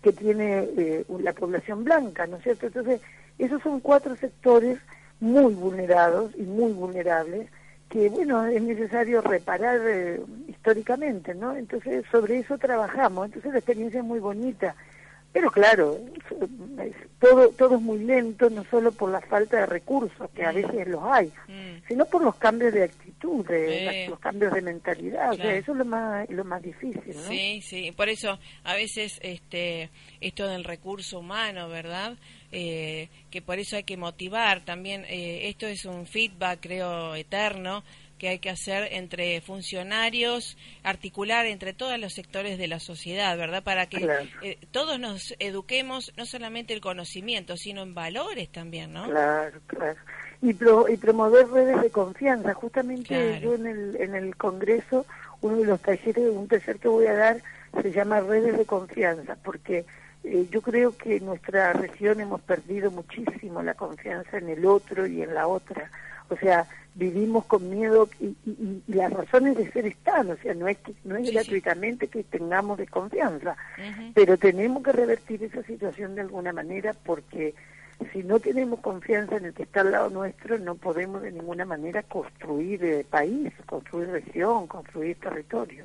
que 0.00 0.12
tiene 0.12 0.68
eh, 0.76 1.04
la 1.20 1.32
población 1.32 1.82
blanca, 1.82 2.28
¿no 2.28 2.36
es 2.36 2.44
cierto? 2.44 2.66
Entonces, 2.68 3.00
esos 3.38 3.60
son 3.62 3.80
cuatro 3.80 4.14
sectores 4.14 4.78
muy 5.18 5.54
vulnerados 5.54 6.32
y 6.36 6.42
muy 6.42 6.72
vulnerables 6.72 7.48
que, 7.88 8.08
bueno, 8.08 8.46
es 8.46 8.62
necesario 8.62 9.20
reparar 9.22 9.80
eh, 9.84 10.20
históricamente, 10.48 11.34
¿no? 11.34 11.56
Entonces, 11.56 12.04
sobre 12.10 12.38
eso 12.40 12.58
trabajamos. 12.58 13.26
Entonces, 13.26 13.52
la 13.52 13.58
experiencia 13.58 14.00
es 14.00 14.06
muy 14.06 14.18
bonita 14.18 14.74
Pero 15.36 15.50
claro, 15.50 16.00
todo, 17.20 17.50
todo 17.50 17.76
es 17.76 17.82
muy 17.82 17.98
lento, 17.98 18.48
no 18.48 18.64
solo 18.70 18.90
por 18.90 19.10
la 19.10 19.20
falta 19.20 19.58
de 19.58 19.66
recursos, 19.66 20.30
que 20.34 20.42
a 20.42 20.50
mm. 20.50 20.54
veces 20.54 20.88
los 20.88 21.02
hay, 21.04 21.26
mm. 21.26 21.86
sino 21.86 22.06
por 22.06 22.24
los 22.24 22.36
cambios 22.36 22.72
de 22.72 22.84
actitud, 22.84 23.44
de, 23.46 24.06
los 24.08 24.18
cambios 24.18 24.54
de 24.54 24.62
mentalidad. 24.62 25.32
O 25.32 25.34
sea, 25.34 25.54
eso 25.54 25.72
es 25.72 25.76
lo 25.76 25.84
más, 25.84 26.26
lo 26.30 26.42
más 26.42 26.62
difícil. 26.62 27.14
¿no? 27.14 27.28
Sí, 27.28 27.60
sí. 27.60 27.92
Por 27.94 28.08
eso, 28.08 28.38
a 28.64 28.74
veces, 28.76 29.18
este, 29.20 29.90
esto 30.22 30.48
del 30.48 30.64
recurso 30.64 31.18
humano, 31.18 31.68
¿verdad? 31.68 32.16
Eh, 32.50 33.10
que 33.30 33.42
por 33.42 33.58
eso 33.58 33.76
hay 33.76 33.84
que 33.84 33.98
motivar 33.98 34.64
también. 34.64 35.04
Eh, 35.06 35.50
esto 35.50 35.66
es 35.66 35.84
un 35.84 36.06
feedback, 36.06 36.60
creo, 36.62 37.14
eterno 37.14 37.84
que 38.18 38.28
hay 38.28 38.38
que 38.38 38.50
hacer 38.50 38.88
entre 38.92 39.40
funcionarios, 39.40 40.56
articular 40.82 41.46
entre 41.46 41.72
todos 41.72 41.98
los 41.98 42.14
sectores 42.14 42.58
de 42.58 42.66
la 42.66 42.80
sociedad, 42.80 43.36
¿verdad? 43.36 43.62
Para 43.62 43.86
que 43.86 44.08
eh, 44.42 44.58
todos 44.70 44.98
nos 44.98 45.34
eduquemos, 45.38 46.12
no 46.16 46.26
solamente 46.26 46.74
el 46.74 46.80
conocimiento, 46.80 47.56
sino 47.56 47.82
en 47.82 47.94
valores 47.94 48.50
también, 48.50 48.92
¿no? 48.92 49.04
Claro, 49.08 49.60
claro. 49.66 49.98
Y, 50.42 50.50
y 50.50 50.96
promover 50.96 51.48
redes 51.48 51.82
de 51.82 51.90
confianza. 51.90 52.54
Justamente 52.54 53.40
yo 53.40 53.54
en 53.54 53.66
el, 53.66 53.96
en 54.00 54.14
el 54.14 54.36
Congreso, 54.36 55.06
uno 55.40 55.56
de 55.56 55.64
los 55.64 55.80
talleres, 55.80 56.30
un 56.30 56.48
taller 56.48 56.78
que 56.78 56.88
voy 56.88 57.06
a 57.06 57.14
dar, 57.14 57.42
se 57.82 57.90
llama 57.92 58.20
redes 58.20 58.56
de 58.56 58.64
confianza, 58.64 59.36
porque 59.42 59.84
eh, 60.24 60.46
yo 60.50 60.60
creo 60.62 60.96
que 60.96 61.16
en 61.16 61.26
nuestra 61.26 61.72
región 61.72 62.20
hemos 62.20 62.40
perdido 62.40 62.90
muchísimo 62.90 63.62
la 63.62 63.74
confianza 63.74 64.38
en 64.38 64.48
el 64.48 64.64
otro 64.66 65.06
y 65.06 65.22
en 65.22 65.34
la 65.34 65.46
otra. 65.46 65.90
O 66.28 66.36
sea, 66.36 66.66
vivimos 66.94 67.44
con 67.44 67.68
miedo 67.68 68.08
y, 68.20 68.34
las 68.88 69.12
razones 69.12 69.56
de 69.56 69.70
ser 69.70 69.86
están, 69.86 70.30
o 70.30 70.36
sea, 70.36 70.54
no 70.54 70.66
es 70.66 70.78
que 70.78 70.94
no 71.04 71.16
es 71.16 71.30
gratuitamente 71.30 72.08
que 72.08 72.24
tengamos 72.24 72.78
desconfianza, 72.78 73.56
pero 74.14 74.38
tenemos 74.38 74.82
que 74.82 74.92
revertir 74.92 75.44
esa 75.44 75.62
situación 75.62 76.14
de 76.14 76.22
alguna 76.22 76.52
manera 76.52 76.94
porque 77.04 77.54
si 78.12 78.22
no 78.22 78.38
tenemos 78.38 78.80
confianza 78.80 79.36
en 79.36 79.46
el 79.46 79.54
que 79.54 79.62
está 79.62 79.80
al 79.80 79.92
lado 79.92 80.10
nuestro, 80.10 80.58
no 80.58 80.74
podemos 80.74 81.22
de 81.22 81.32
ninguna 81.32 81.64
manera 81.64 82.02
construir 82.02 82.84
eh, 82.84 83.04
país, 83.08 83.52
construir 83.66 84.08
región, 84.08 84.66
construir 84.66 85.16
territorio. 85.18 85.84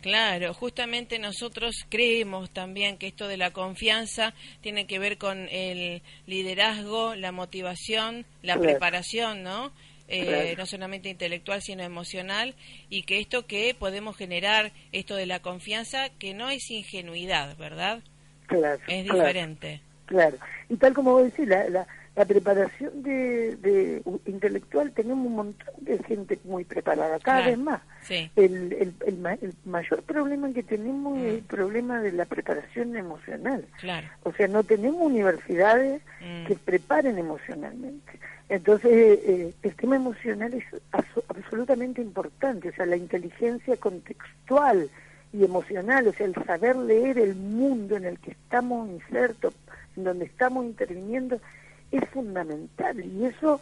Claro, 0.00 0.52
justamente 0.52 1.18
nosotros 1.18 1.86
creemos 1.88 2.50
también 2.50 2.98
que 2.98 3.06
esto 3.06 3.28
de 3.28 3.36
la 3.36 3.52
confianza 3.52 4.34
tiene 4.60 4.86
que 4.86 4.98
ver 4.98 5.16
con 5.16 5.48
el 5.50 6.02
liderazgo, 6.26 7.14
la 7.14 7.32
motivación, 7.32 8.26
la 8.42 8.58
preparación, 8.58 9.42
¿no? 9.42 9.72
Eh, 10.06 10.54
no 10.58 10.66
solamente 10.66 11.08
intelectual 11.08 11.62
sino 11.62 11.82
emocional 11.82 12.54
y 12.90 13.04
que 13.04 13.20
esto 13.20 13.46
que 13.46 13.74
podemos 13.74 14.14
generar 14.18 14.70
esto 14.92 15.16
de 15.16 15.24
la 15.24 15.40
confianza 15.40 16.10
que 16.18 16.34
no 16.34 16.50
es 16.50 16.70
ingenuidad 16.70 17.56
verdad 17.56 18.02
claro 18.46 18.82
es 18.86 19.04
diferente 19.04 19.80
claro. 20.06 20.36
Y 20.68 20.76
tal 20.76 20.94
como 20.94 21.12
vos 21.12 21.24
decís 21.24 21.48
la, 21.48 21.68
la, 21.68 22.24
preparación 22.24 23.02
de, 23.02 23.56
de, 23.56 24.02
intelectual 24.26 24.92
tenemos 24.92 25.26
un 25.26 25.34
montón 25.34 25.74
de 25.80 25.98
gente 26.04 26.38
muy 26.44 26.64
preparada. 26.64 27.18
Cada 27.18 27.46
vez 27.46 27.58
más. 27.58 27.80
el, 28.08 28.72
el, 28.72 28.94
el, 29.06 29.54
mayor 29.64 30.02
problema 30.02 30.52
que 30.52 30.62
tenemos 30.62 31.18
es 31.18 31.34
el 31.34 31.42
mm. 31.42 31.46
problema 31.46 32.00
de 32.00 32.12
la 32.12 32.24
preparación 32.24 32.96
emocional. 32.96 33.64
Claro. 33.80 34.06
o 34.22 34.32
sea 34.32 34.46
no 34.46 34.62
tenemos 34.62 35.00
universidades 35.02 36.02
mm. 36.20 36.46
que 36.46 36.54
preparen 36.54 37.18
emocionalmente. 37.18 38.20
Entonces, 38.48 38.92
eh, 38.92 39.54
el 39.62 39.74
tema 39.74 39.96
emocional 39.96 40.52
es 40.52 40.64
absolutamente 41.28 42.02
importante, 42.02 42.68
o 42.68 42.74
sea, 42.74 42.84
la 42.84 42.96
inteligencia 42.96 43.76
contextual 43.78 44.90
y 45.32 45.44
emocional, 45.44 46.06
o 46.06 46.12
sea, 46.12 46.26
el 46.26 46.34
saber 46.44 46.76
leer 46.76 47.18
el 47.18 47.34
mundo 47.34 47.96
en 47.96 48.04
el 48.04 48.18
que 48.18 48.32
estamos 48.32 48.88
insertos, 48.88 49.54
donde 49.96 50.26
estamos 50.26 50.64
interviniendo, 50.64 51.40
es 51.90 52.08
fundamental. 52.10 53.04
Y 53.04 53.26
eso, 53.26 53.60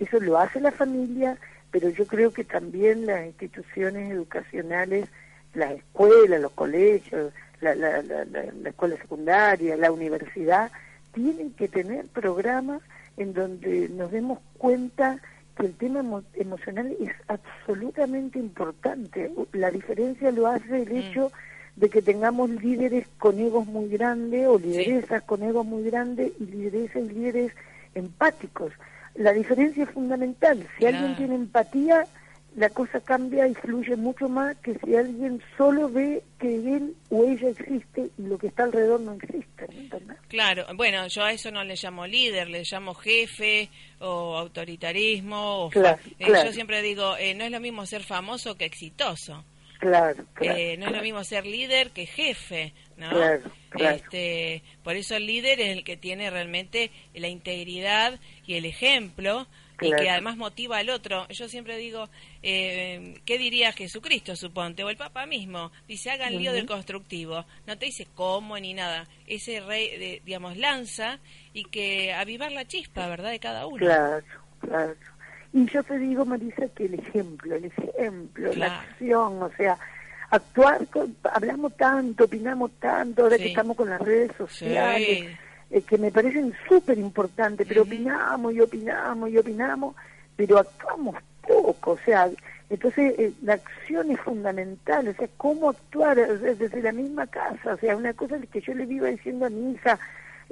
eso 0.00 0.20
lo 0.20 0.38
hace 0.38 0.60
la 0.60 0.72
familia, 0.72 1.38
pero 1.70 1.88
yo 1.90 2.06
creo 2.06 2.32
que 2.32 2.44
también 2.44 3.06
las 3.06 3.26
instituciones 3.26 4.10
educacionales, 4.10 5.08
las 5.54 5.72
escuelas, 5.72 6.40
los 6.40 6.52
colegios, 6.52 7.32
la, 7.60 7.74
la, 7.74 8.02
la, 8.02 8.24
la 8.24 8.68
escuela 8.68 8.96
secundaria, 8.96 9.76
la 9.76 9.92
universidad, 9.92 10.70
tienen 11.12 11.52
que 11.52 11.68
tener 11.68 12.06
programas 12.06 12.82
en 13.16 13.34
donde 13.34 13.88
nos 13.88 14.10
demos 14.12 14.38
cuenta 14.58 15.18
que 15.56 15.66
el 15.66 15.74
tema 15.74 16.04
emocional 16.34 16.96
es 17.00 17.12
absolutamente 17.26 18.38
importante. 18.38 19.32
La 19.52 19.70
diferencia 19.70 20.30
lo 20.30 20.46
hace 20.46 20.82
el 20.82 20.92
mm. 20.92 21.30
De 21.78 21.88
que 21.88 22.02
tengamos 22.02 22.50
líderes 22.50 23.06
con 23.18 23.38
egos 23.38 23.66
muy 23.66 23.88
grandes 23.88 24.48
o 24.48 24.58
lideresas 24.58 25.22
con 25.22 25.42
egos 25.42 25.64
muy 25.64 25.84
grandes 25.84 26.32
y 26.40 26.46
lideresas 26.46 27.02
y 27.04 27.14
líderes 27.14 27.52
empáticos. 27.94 28.72
La 29.14 29.32
diferencia 29.32 29.84
es 29.84 29.90
fundamental. 29.90 30.66
Si 30.78 30.86
alguien 30.86 31.16
tiene 31.16 31.36
empatía, 31.36 32.04
la 32.56 32.68
cosa 32.70 33.00
cambia 33.00 33.46
y 33.46 33.54
fluye 33.54 33.94
mucho 33.94 34.28
más 34.28 34.56
que 34.56 34.76
si 34.84 34.96
alguien 34.96 35.40
solo 35.56 35.88
ve 35.88 36.24
que 36.40 36.56
él 36.56 36.96
o 37.10 37.24
ella 37.24 37.50
existe 37.50 38.10
y 38.18 38.22
lo 38.22 38.38
que 38.38 38.48
está 38.48 38.64
alrededor 38.64 39.00
no 39.00 39.12
existe. 39.12 39.66
Claro, 40.26 40.66
bueno, 40.74 41.06
yo 41.06 41.22
a 41.22 41.32
eso 41.32 41.52
no 41.52 41.62
le 41.62 41.76
llamo 41.76 42.06
líder, 42.08 42.48
le 42.48 42.64
llamo 42.64 42.94
jefe 42.94 43.70
o 44.00 44.36
autoritarismo. 44.36 45.70
Eh, 46.18 46.26
yo 46.26 46.52
siempre 46.52 46.82
digo, 46.82 47.16
eh, 47.18 47.34
no 47.34 47.44
es 47.44 47.52
lo 47.52 47.60
mismo 47.60 47.86
ser 47.86 48.02
famoso 48.02 48.56
que 48.56 48.64
exitoso. 48.64 49.44
Claro, 49.78 50.24
eh, 50.40 50.76
no 50.76 50.86
es 50.86 50.92
lo 50.92 51.02
mismo 51.02 51.22
ser 51.22 51.46
líder 51.46 51.90
que 51.92 52.06
jefe, 52.06 52.74
¿no? 52.96 53.10
Este, 53.78 54.62
por 54.82 54.96
eso 54.96 55.14
el 55.14 55.26
líder 55.26 55.60
es 55.60 55.68
el 55.68 55.84
que 55.84 55.96
tiene 55.96 56.30
realmente 56.30 56.90
la 57.14 57.28
integridad 57.28 58.18
y 58.44 58.54
el 58.54 58.64
ejemplo 58.64 59.46
y 59.80 59.92
que 59.92 60.10
además 60.10 60.36
motiva 60.36 60.78
al 60.78 60.90
otro. 60.90 61.28
Yo 61.28 61.48
siempre 61.48 61.76
digo, 61.76 62.08
eh, 62.42 63.20
¿qué 63.24 63.38
diría 63.38 63.72
Jesucristo, 63.72 64.34
suponte? 64.34 64.82
O 64.82 64.90
el 64.90 64.96
Papa 64.96 65.26
mismo. 65.26 65.70
Dice, 65.86 66.10
hagan 66.10 66.36
lío 66.36 66.52
del 66.52 66.66
constructivo. 66.66 67.44
No 67.66 67.78
te 67.78 67.86
dice 67.86 68.08
cómo 68.14 68.58
ni 68.58 68.74
nada. 68.74 69.06
Ese 69.26 69.60
rey, 69.60 70.20
digamos, 70.24 70.56
lanza 70.56 71.20
y 71.52 71.64
que 71.64 72.12
avivar 72.12 72.50
la 72.50 72.66
chispa, 72.66 73.06
¿verdad?, 73.06 73.30
de 73.30 73.38
cada 73.38 73.66
uno. 73.66 73.78
Claro, 73.78 74.26
claro. 74.60 74.96
Y 75.52 75.66
yo 75.66 75.82
te 75.82 75.98
digo, 75.98 76.24
Marisa, 76.24 76.68
que 76.74 76.86
el 76.86 76.94
ejemplo, 76.94 77.54
el 77.54 77.66
ejemplo, 77.66 78.52
la 78.54 78.80
acción, 78.80 79.42
o 79.42 79.50
sea, 79.56 79.78
actuar, 80.30 80.86
hablamos 81.32 81.76
tanto, 81.76 82.24
opinamos 82.24 82.72
tanto, 82.78 83.22
ahora 83.22 83.38
que 83.38 83.48
estamos 83.48 83.76
con 83.76 83.88
las 83.88 84.00
redes 84.00 84.32
sociales. 84.36 85.38
Eh, 85.70 85.82
que 85.82 85.98
me 85.98 86.10
parecen 86.10 86.54
súper 86.66 86.96
importantes, 86.96 87.66
pero 87.66 87.82
opinamos 87.82 88.54
y 88.54 88.60
opinamos 88.60 89.28
y 89.28 89.36
opinamos, 89.36 89.94
pero 90.34 90.58
actuamos 90.58 91.16
poco, 91.46 91.90
o 91.90 91.98
sea, 91.98 92.30
entonces 92.70 93.14
eh, 93.18 93.32
la 93.42 93.54
acción 93.54 94.10
es 94.10 94.18
fundamental, 94.20 95.08
o 95.08 95.12
sea, 95.12 95.28
cómo 95.36 95.68
actuar 95.68 96.16
desde 96.16 96.80
la 96.80 96.92
misma 96.92 97.26
casa, 97.26 97.74
o 97.74 97.76
sea, 97.76 97.96
una 97.96 98.14
cosa 98.14 98.38
que 98.50 98.62
yo 98.62 98.72
le 98.72 98.84
iba 98.84 99.08
diciendo 99.08 99.44
a 99.44 99.50
mi 99.50 99.72
hija, 99.72 99.92
eh, 99.92 99.98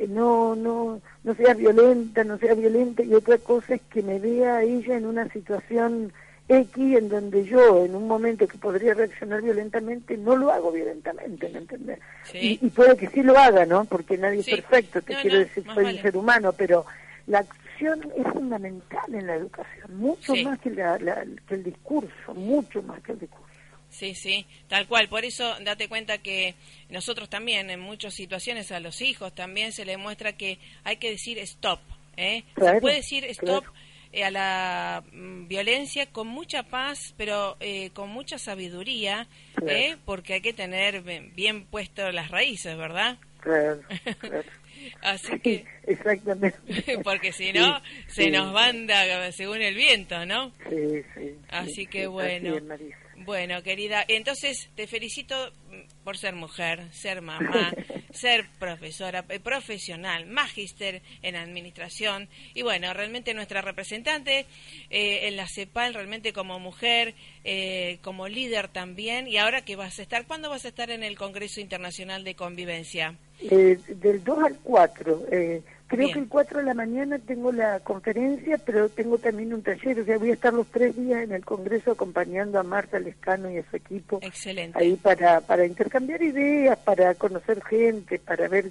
no, 0.08 0.54
no, 0.54 1.00
no 1.24 1.34
sea 1.34 1.54
violenta, 1.54 2.24
no 2.24 2.38
sea 2.38 2.54
violenta, 2.54 3.02
y 3.02 3.14
otra 3.14 3.38
cosa 3.38 3.74
es 3.74 3.82
que 3.90 4.02
me 4.02 4.18
vea 4.18 4.62
ella 4.62 4.96
en 4.96 5.06
una 5.06 5.28
situación 5.30 6.12
X 6.48 6.96
en 6.96 7.08
donde 7.08 7.44
yo 7.44 7.84
en 7.84 7.94
un 7.94 8.06
momento 8.06 8.46
que 8.46 8.58
podría 8.58 8.94
reaccionar 8.94 9.42
violentamente 9.42 10.16
no 10.16 10.36
lo 10.36 10.50
hago 10.50 10.70
violentamente, 10.70 11.48
¿me 11.48 11.58
entiendes? 11.58 11.98
Y, 12.34 12.56
puede 12.68 12.96
que 12.96 13.08
sí 13.08 13.22
lo 13.22 13.36
haga, 13.36 13.66
¿no? 13.66 13.84
Porque 13.84 14.16
nadie 14.16 14.40
es 14.40 14.46
perfecto, 14.48 15.02
te 15.02 15.14
quiero 15.16 15.38
decir, 15.38 15.64
soy 15.74 15.86
un 15.86 16.02
ser 16.02 16.16
humano, 16.16 16.52
pero 16.52 16.86
la 17.26 17.40
acción 17.40 18.00
es 18.16 18.26
fundamental 18.32 19.12
en 19.12 19.26
la 19.26 19.34
educación, 19.34 19.96
mucho 19.96 20.36
más 20.36 20.58
que, 20.60 20.70
que 20.70 21.54
el 21.54 21.64
discurso, 21.64 22.34
mucho 22.34 22.82
más 22.82 23.02
que 23.02 23.12
el 23.12 23.18
discurso. 23.18 23.45
Sí, 23.96 24.14
sí, 24.14 24.46
tal 24.68 24.86
cual. 24.86 25.08
Por 25.08 25.24
eso 25.24 25.56
date 25.60 25.88
cuenta 25.88 26.18
que 26.18 26.54
nosotros 26.90 27.30
también 27.30 27.70
en 27.70 27.80
muchas 27.80 28.12
situaciones 28.12 28.70
a 28.72 28.80
los 28.80 29.00
hijos 29.00 29.34
también 29.34 29.72
se 29.72 29.86
les 29.86 29.98
muestra 29.98 30.36
que 30.36 30.58
hay 30.84 30.98
que 30.98 31.10
decir 31.10 31.38
stop. 31.38 31.80
¿eh? 32.16 32.44
se 32.56 32.80
puede 32.80 32.96
decir 32.96 33.24
stop. 33.24 33.64
Eh, 34.12 34.24
a 34.24 34.30
la 34.30 35.02
mm, 35.12 35.48
violencia 35.48 36.06
con 36.06 36.26
mucha 36.26 36.62
paz, 36.62 37.14
pero 37.16 37.56
eh, 37.60 37.90
con 37.90 38.08
mucha 38.10 38.38
sabiduría, 38.38 39.28
¿eh? 39.66 39.96
porque 40.04 40.34
hay 40.34 40.40
que 40.40 40.52
tener 40.52 41.02
bien 41.34 41.64
puesto 41.66 42.10
las 42.12 42.30
raíces, 42.30 42.76
¿verdad? 42.76 43.18
Claro, 43.40 43.80
Así 45.02 45.38
que... 45.40 45.64
Exactamente. 45.86 46.58
Porque 47.04 47.32
si 47.32 47.52
no, 47.52 47.80
se 48.08 48.30
nos 48.30 48.52
banda 48.52 49.32
según 49.32 49.62
el 49.62 49.74
viento, 49.74 50.26
¿no? 50.26 50.52
Sí, 50.68 51.02
sí. 51.14 51.34
Así 51.48 51.86
que 51.86 52.06
bueno. 52.06 52.56
Bueno, 53.24 53.62
querida, 53.62 54.04
entonces 54.06 54.68
te 54.74 54.86
felicito 54.86 55.52
por 56.04 56.16
ser 56.16 56.34
mujer, 56.34 56.92
ser 56.92 57.22
mamá, 57.22 57.72
ser 58.12 58.46
profesora, 58.58 59.24
eh, 59.28 59.40
profesional, 59.40 60.26
magíster 60.26 61.02
en 61.22 61.36
administración 61.36 62.28
y 62.54 62.62
bueno, 62.62 62.92
realmente 62.92 63.34
nuestra 63.34 63.62
representante 63.62 64.46
eh, 64.90 65.28
en 65.28 65.36
la 65.36 65.46
CEPAL, 65.46 65.94
realmente 65.94 66.32
como 66.32 66.58
mujer, 66.58 67.14
eh, 67.44 67.98
como 68.02 68.28
líder 68.28 68.68
también. 68.68 69.28
Y 69.28 69.38
ahora 69.38 69.64
que 69.64 69.76
vas 69.76 69.98
a 69.98 70.02
estar, 70.02 70.26
¿cuándo 70.26 70.50
vas 70.50 70.64
a 70.64 70.68
estar 70.68 70.90
en 70.90 71.02
el 71.02 71.16
Congreso 71.16 71.60
Internacional 71.60 72.24
de 72.24 72.34
Convivencia? 72.34 73.16
del 73.40 74.24
2 74.24 74.38
al 74.44 74.58
4. 74.60 75.26
Creo 75.88 76.12
que 76.12 76.18
el 76.18 76.28
4 76.28 76.58
de 76.58 76.64
la 76.64 76.74
mañana 76.74 77.18
tengo 77.18 77.52
la 77.52 77.78
conferencia, 77.80 78.58
pero 78.58 78.88
tengo 78.88 79.18
también 79.18 79.54
un 79.54 79.62
taller, 79.62 80.00
o 80.00 80.04
sea, 80.04 80.18
voy 80.18 80.30
a 80.30 80.34
estar 80.34 80.52
los 80.52 80.66
tres 80.66 80.96
días 80.96 81.22
en 81.22 81.32
el 81.32 81.44
Congreso 81.44 81.92
acompañando 81.92 82.58
a 82.58 82.64
Marta 82.64 82.98
Lescano 82.98 83.50
y 83.50 83.58
a 83.58 83.70
su 83.70 83.76
equipo. 83.76 84.18
Excelente. 84.20 84.76
Ahí 84.78 84.96
para, 84.96 85.40
para 85.40 85.64
intercambiar 85.64 86.22
ideas, 86.22 86.76
para 86.78 87.14
conocer 87.14 87.62
gente, 87.62 88.18
para 88.18 88.48
ver 88.48 88.68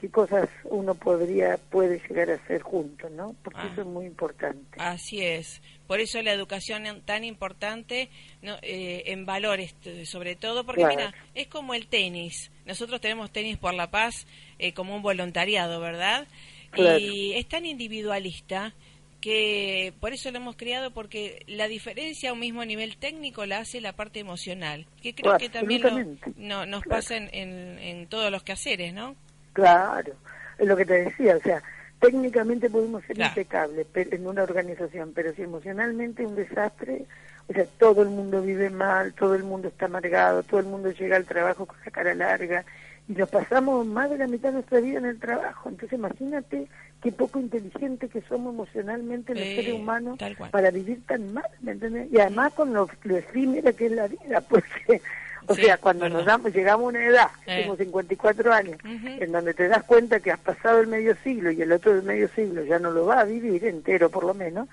qué 0.00 0.08
cosas 0.08 0.48
uno 0.64 0.94
podría, 0.94 1.58
puede 1.70 2.00
llegar 2.08 2.30
a 2.30 2.34
hacer 2.36 2.62
juntos, 2.62 3.10
¿no? 3.10 3.34
Porque 3.44 3.60
Ah. 3.62 3.68
eso 3.72 3.82
es 3.82 3.86
muy 3.86 4.06
importante. 4.06 4.78
Así 4.78 5.20
es. 5.22 5.60
Por 5.86 6.00
eso 6.00 6.22
la 6.22 6.32
educación 6.32 6.86
en- 6.86 7.00
tan 7.02 7.22
importante 7.24 8.08
¿no? 8.42 8.56
Eh, 8.62 9.02
en 9.06 9.26
valores, 9.26 9.74
sobre 10.04 10.34
todo, 10.36 10.64
porque 10.64 10.80
Claro. 10.82 10.96
mira, 10.96 11.14
es 11.34 11.46
como 11.48 11.74
el 11.74 11.86
tenis. 11.88 12.50
Nosotros 12.64 13.00
tenemos 13.00 13.30
tenis 13.30 13.58
por 13.58 13.74
la 13.74 13.90
paz 13.90 14.26
eh, 14.58 14.72
como 14.72 14.96
un 14.96 15.02
voluntariado, 15.02 15.78
¿verdad? 15.80 16.26
Claro. 16.70 16.98
Y 16.98 17.32
es 17.34 17.46
tan 17.48 17.66
individualista 17.66 18.72
que 19.20 19.92
por 20.00 20.14
eso 20.14 20.30
lo 20.30 20.38
hemos 20.38 20.56
creado 20.56 20.92
porque 20.92 21.42
la 21.46 21.68
diferencia 21.68 22.30
a 22.30 22.32
un 22.32 22.38
mismo 22.40 22.64
nivel 22.64 22.96
técnico 22.96 23.44
la 23.44 23.58
hace 23.58 23.82
la 23.82 23.92
parte 23.92 24.18
emocional 24.20 24.86
que 25.02 25.14
creo 25.14 25.36
que 25.36 25.50
también 25.50 25.82
lo- 25.82 26.16
no, 26.36 26.64
nos 26.64 26.82
pasa 26.84 27.18
en, 27.18 27.28
en, 27.34 27.78
en 27.78 28.06
todos 28.06 28.30
los 28.30 28.42
quehaceres 28.42 28.94
¿no? 28.94 29.14
Claro, 29.52 30.12
es 30.58 30.66
lo 30.66 30.76
que 30.76 30.84
te 30.86 31.04
decía, 31.04 31.36
o 31.36 31.40
sea, 31.40 31.62
técnicamente 32.00 32.70
podemos 32.70 33.04
ser 33.04 33.16
Claro. 33.16 33.30
impecables 33.30 33.86
pero- 33.92 34.14
en 34.14 34.26
una 34.26 34.42
organización, 34.42 35.12
pero 35.14 35.32
si 35.34 35.42
emocionalmente 35.42 36.22
es 36.22 36.28
un 36.28 36.36
desastre, 36.36 37.04
o 37.48 37.52
sea, 37.52 37.64
todo 37.78 38.02
el 38.02 38.08
mundo 38.10 38.42
vive 38.42 38.70
mal, 38.70 39.12
todo 39.14 39.34
el 39.34 39.42
mundo 39.42 39.68
está 39.68 39.86
amargado, 39.86 40.42
todo 40.44 40.60
el 40.60 40.66
mundo 40.66 40.90
llega 40.92 41.16
al 41.16 41.24
trabajo 41.26 41.66
con 41.66 41.76
la 41.84 41.90
cara 41.90 42.14
larga 42.14 42.64
y 43.08 43.12
nos 43.14 43.28
pasamos 43.28 43.84
más 43.86 44.08
de 44.08 44.18
la 44.18 44.28
mitad 44.28 44.50
de 44.50 44.54
nuestra 44.54 44.80
vida 44.80 44.98
en 44.98 45.06
el 45.06 45.18
trabajo. 45.18 45.68
Entonces 45.68 45.98
imagínate 45.98 46.68
qué 47.02 47.10
poco 47.10 47.40
inteligente 47.40 48.08
que 48.08 48.20
somos 48.22 48.54
emocionalmente 48.54 49.34
los 49.34 49.48
Eh, 49.48 49.54
seres 49.56 49.72
humanos 49.74 50.16
para 50.52 50.70
vivir 50.70 51.04
tan 51.06 51.32
mal, 51.32 51.48
¿me 51.60 51.72
entiendes? 51.72 52.08
Y 52.12 52.20
además 52.20 52.52
con 52.54 52.72
lo, 52.72 52.88
lo 53.02 53.16
efímera 53.16 53.72
que 53.72 53.86
es 53.86 53.92
la 53.92 54.06
vida, 54.06 54.40
porque, 54.48 55.02
o 55.50 55.54
Sí, 55.56 55.62
sea, 55.62 55.78
cuando 55.78 56.04
verdad. 56.04 56.18
nos 56.18 56.26
damos, 56.26 56.52
llegamos 56.54 56.84
a 56.84 56.88
una 56.88 57.04
edad, 57.06 57.28
Eh. 57.46 57.62
tengo 57.62 57.76
54 57.76 58.52
años, 58.52 58.78
en 58.84 59.32
donde 59.32 59.52
te 59.54 59.66
das 59.68 59.82
cuenta 59.82 60.20
que 60.20 60.30
has 60.30 60.38
pasado 60.38 60.80
el 60.80 60.86
medio 60.86 61.16
siglo 61.24 61.50
y 61.50 61.60
el 61.60 61.72
otro 61.72 61.92
del 61.94 62.04
medio 62.04 62.28
siglo 62.28 62.62
ya 62.64 62.78
no 62.78 62.90
lo 62.92 63.06
va 63.06 63.20
a 63.20 63.24
vivir 63.24 63.64
entero 63.64 64.10
por 64.10 64.24
lo 64.24 64.32
menos, 64.34 64.68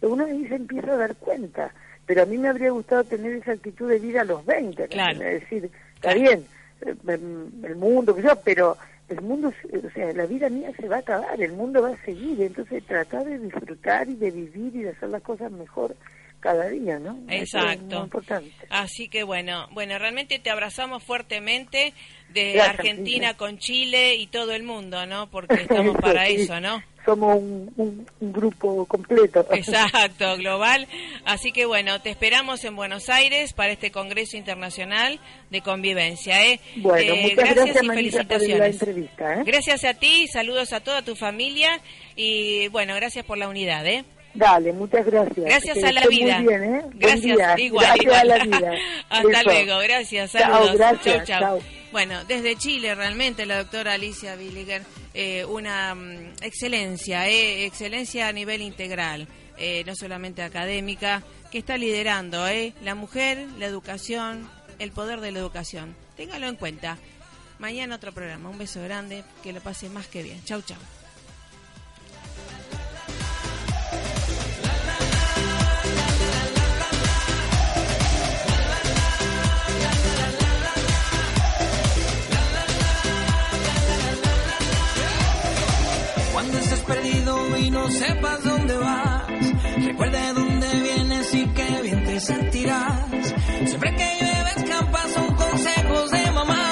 uno 0.00 0.24
ahí 0.24 0.46
se 0.48 0.54
empieza 0.56 0.92
a 0.94 0.96
dar 0.96 1.14
cuenta. 1.16 1.72
Pero 2.06 2.22
a 2.22 2.26
mí 2.26 2.36
me 2.38 2.48
habría 2.48 2.70
gustado 2.70 3.04
tener 3.04 3.32
esa 3.34 3.52
actitud 3.52 3.88
de 3.88 3.98
vida 4.00 4.22
a 4.22 4.24
los 4.24 4.44
20, 4.44 4.82
¿me 4.82 4.88
Claro. 4.88 5.12
entiendes? 5.12 5.34
Es 5.42 5.50
decir, 5.50 5.64
está 5.94 6.12
Claro. 6.12 6.20
bien, 6.20 6.44
eh, 6.86 6.94
em, 7.08 7.64
el 7.64 7.76
mundo, 7.76 8.14
que 8.16 8.22
yo, 8.22 8.34
pero 8.44 8.76
el 9.08 9.20
mundo, 9.20 9.48
o 9.72 9.90
sea, 9.90 10.12
la 10.14 10.26
vida 10.26 10.48
mía 10.48 10.72
se 10.80 10.88
va 10.88 10.96
a 10.96 11.00
acabar, 11.00 11.40
el 11.40 11.52
mundo 11.52 11.82
va 11.82 11.90
a 11.90 12.04
seguir, 12.04 12.40
entonces 12.42 12.82
tratar 12.86 13.24
de 13.24 13.38
disfrutar 13.38 14.08
y 14.08 14.14
de 14.16 14.30
vivir 14.30 14.74
y 14.74 14.82
de 14.82 14.90
hacer 14.90 15.10
las 15.10 15.22
cosas 15.22 15.52
mejor 15.52 15.94
cada 16.42 16.68
día, 16.68 16.98
¿no? 16.98 17.18
Eso 17.28 17.56
es 17.58 17.64
Exacto. 17.64 17.94
muy 17.96 18.04
importante. 18.04 18.52
Así 18.68 19.08
que 19.08 19.22
bueno, 19.22 19.68
bueno, 19.70 19.98
realmente 19.98 20.38
te 20.40 20.50
abrazamos 20.50 21.02
fuertemente 21.02 21.94
de 22.30 22.52
Gracias, 22.52 22.78
Argentina 22.78 23.36
con 23.36 23.58
Chile 23.58 24.16
y 24.16 24.26
todo 24.26 24.52
el 24.52 24.62
mundo, 24.64 25.06
¿no? 25.06 25.30
Porque 25.30 25.54
estamos 25.62 25.96
para 26.00 26.26
Sí. 26.26 26.34
eso, 26.42 26.60
¿no? 26.60 26.82
Somos 27.04 27.36
un, 27.36 27.72
un- 27.76 28.06
un 28.20 28.32
grupo 28.32 28.86
completo. 28.86 29.44
Exacto, 29.52 30.36
global. 30.36 30.86
Así 31.24 31.50
que 31.52 31.64
bueno, 31.66 32.00
te 32.00 32.10
esperamos 32.10 32.64
en 32.64 32.76
Buenos 32.76 33.08
Aires 33.08 33.52
para 33.54 33.72
este 33.72 33.90
Congreso 33.90 34.36
Internacional 34.36 35.18
de 35.50 35.60
Convivencia, 35.62 36.44
¿eh? 36.46 36.60
Bueno, 36.76 37.12
Eh, 37.14 37.34
muchas 37.36 37.54
gracias, 37.54 37.82
y 37.82 37.86
la 37.86 37.94
felicitaciones. 37.94 38.72
entrevista. 38.80 39.34
¿eh? 39.34 39.42
Gracias 39.44 39.84
a 39.84 39.94
ti, 39.94 40.28
saludos 40.28 40.72
a 40.72 40.80
toda 40.80 41.02
tu 41.02 41.16
familia 41.16 41.80
y 42.16 42.68
bueno, 42.68 42.94
gracias 42.94 43.24
por 43.24 43.36
la 43.36 43.48
unidad, 43.48 43.84
¿eh? 43.86 44.04
Dale, 44.34 44.72
muchas 44.72 45.04
gracias. 45.04 45.44
Gracias 45.44 45.78
Que 45.78 45.86
a 45.86 45.92
la 45.92 46.06
vida. 46.06 46.38
Muy 46.38 46.48
bien, 46.48 46.64
¿eh? 46.64 46.80
Buen 46.80 46.98
Gracias, 46.98 47.58
igual, 47.58 47.86
gracias 47.86 48.02
igual. 48.04 48.30
a 48.30 48.38
la 48.38 48.44
vida. 48.44 48.72
Hasta 49.10 49.42
luego, 49.42 49.78
gracias, 49.78 50.32
Chao, 50.32 50.40
saludos. 50.54 50.76
gracias, 50.76 51.04
Chau, 51.16 51.26
chau. 51.26 51.40
chao. 51.40 51.60
Bueno, 51.92 52.24
desde 52.24 52.56
Chile 52.56 52.94
realmente 52.94 53.44
la 53.44 53.58
doctora 53.58 53.92
Alicia 53.92 54.34
Billiger, 54.36 54.82
eh, 55.12 55.44
una 55.44 55.94
mm, 55.94 56.36
excelencia, 56.40 57.28
eh, 57.28 57.66
excelencia 57.66 58.28
a 58.28 58.32
nivel 58.32 58.62
integral, 58.62 59.28
eh, 59.58 59.82
no 59.84 59.94
solamente 59.94 60.42
académica, 60.42 61.22
que 61.50 61.58
está 61.58 61.76
liderando 61.76 62.48
eh, 62.48 62.72
la 62.82 62.94
mujer, 62.94 63.46
la 63.58 63.66
educación, 63.66 64.48
el 64.78 64.92
poder 64.92 65.20
de 65.20 65.32
la 65.32 65.40
educación. 65.40 65.94
Téngalo 66.16 66.46
en 66.46 66.56
cuenta. 66.56 66.96
Mañana 67.58 67.96
otro 67.96 68.12
programa. 68.12 68.48
Un 68.48 68.56
beso 68.58 68.82
grande, 68.82 69.22
que 69.42 69.52
lo 69.52 69.60
pase 69.60 69.90
más 69.90 70.06
que 70.06 70.22
bien. 70.22 70.42
Chau, 70.44 70.62
chau. 70.62 70.78
Perdido 87.02 87.58
y 87.58 87.70
no 87.70 87.90
sepas 87.90 88.44
dónde 88.44 88.76
vas, 88.76 89.26
recuerda 89.84 90.26
de 90.26 90.32
dónde 90.34 90.80
vienes 90.80 91.34
y 91.34 91.46
qué 91.46 91.82
bien 91.82 92.04
te 92.04 92.20
sentirás. 92.20 93.10
Siempre 93.66 93.94
que 93.96 94.18
llueve 94.20 94.50
escampa 94.56 95.08
son 95.08 95.34
consejos 95.34 96.10
de 96.10 96.30
mamá 96.30 96.70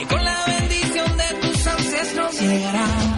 y 0.00 0.04
con 0.06 0.24
la 0.24 0.36
bendición 0.46 1.16
de 1.16 1.48
tus 1.48 1.66
ancestros 1.66 2.40
llegarás. 2.40 3.14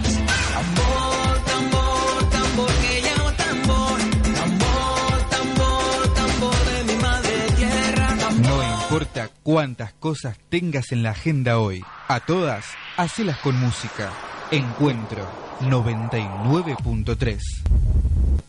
Cuántas 9.42 9.92
cosas 9.92 10.36
tengas 10.48 10.90
en 10.90 11.04
la 11.04 11.10
agenda 11.10 11.60
hoy, 11.60 11.84
a 12.08 12.18
todas, 12.18 12.66
hacelas 12.96 13.38
con 13.38 13.56
música. 13.56 14.10
Encuentro 14.48 15.26
99.3. 15.60 18.45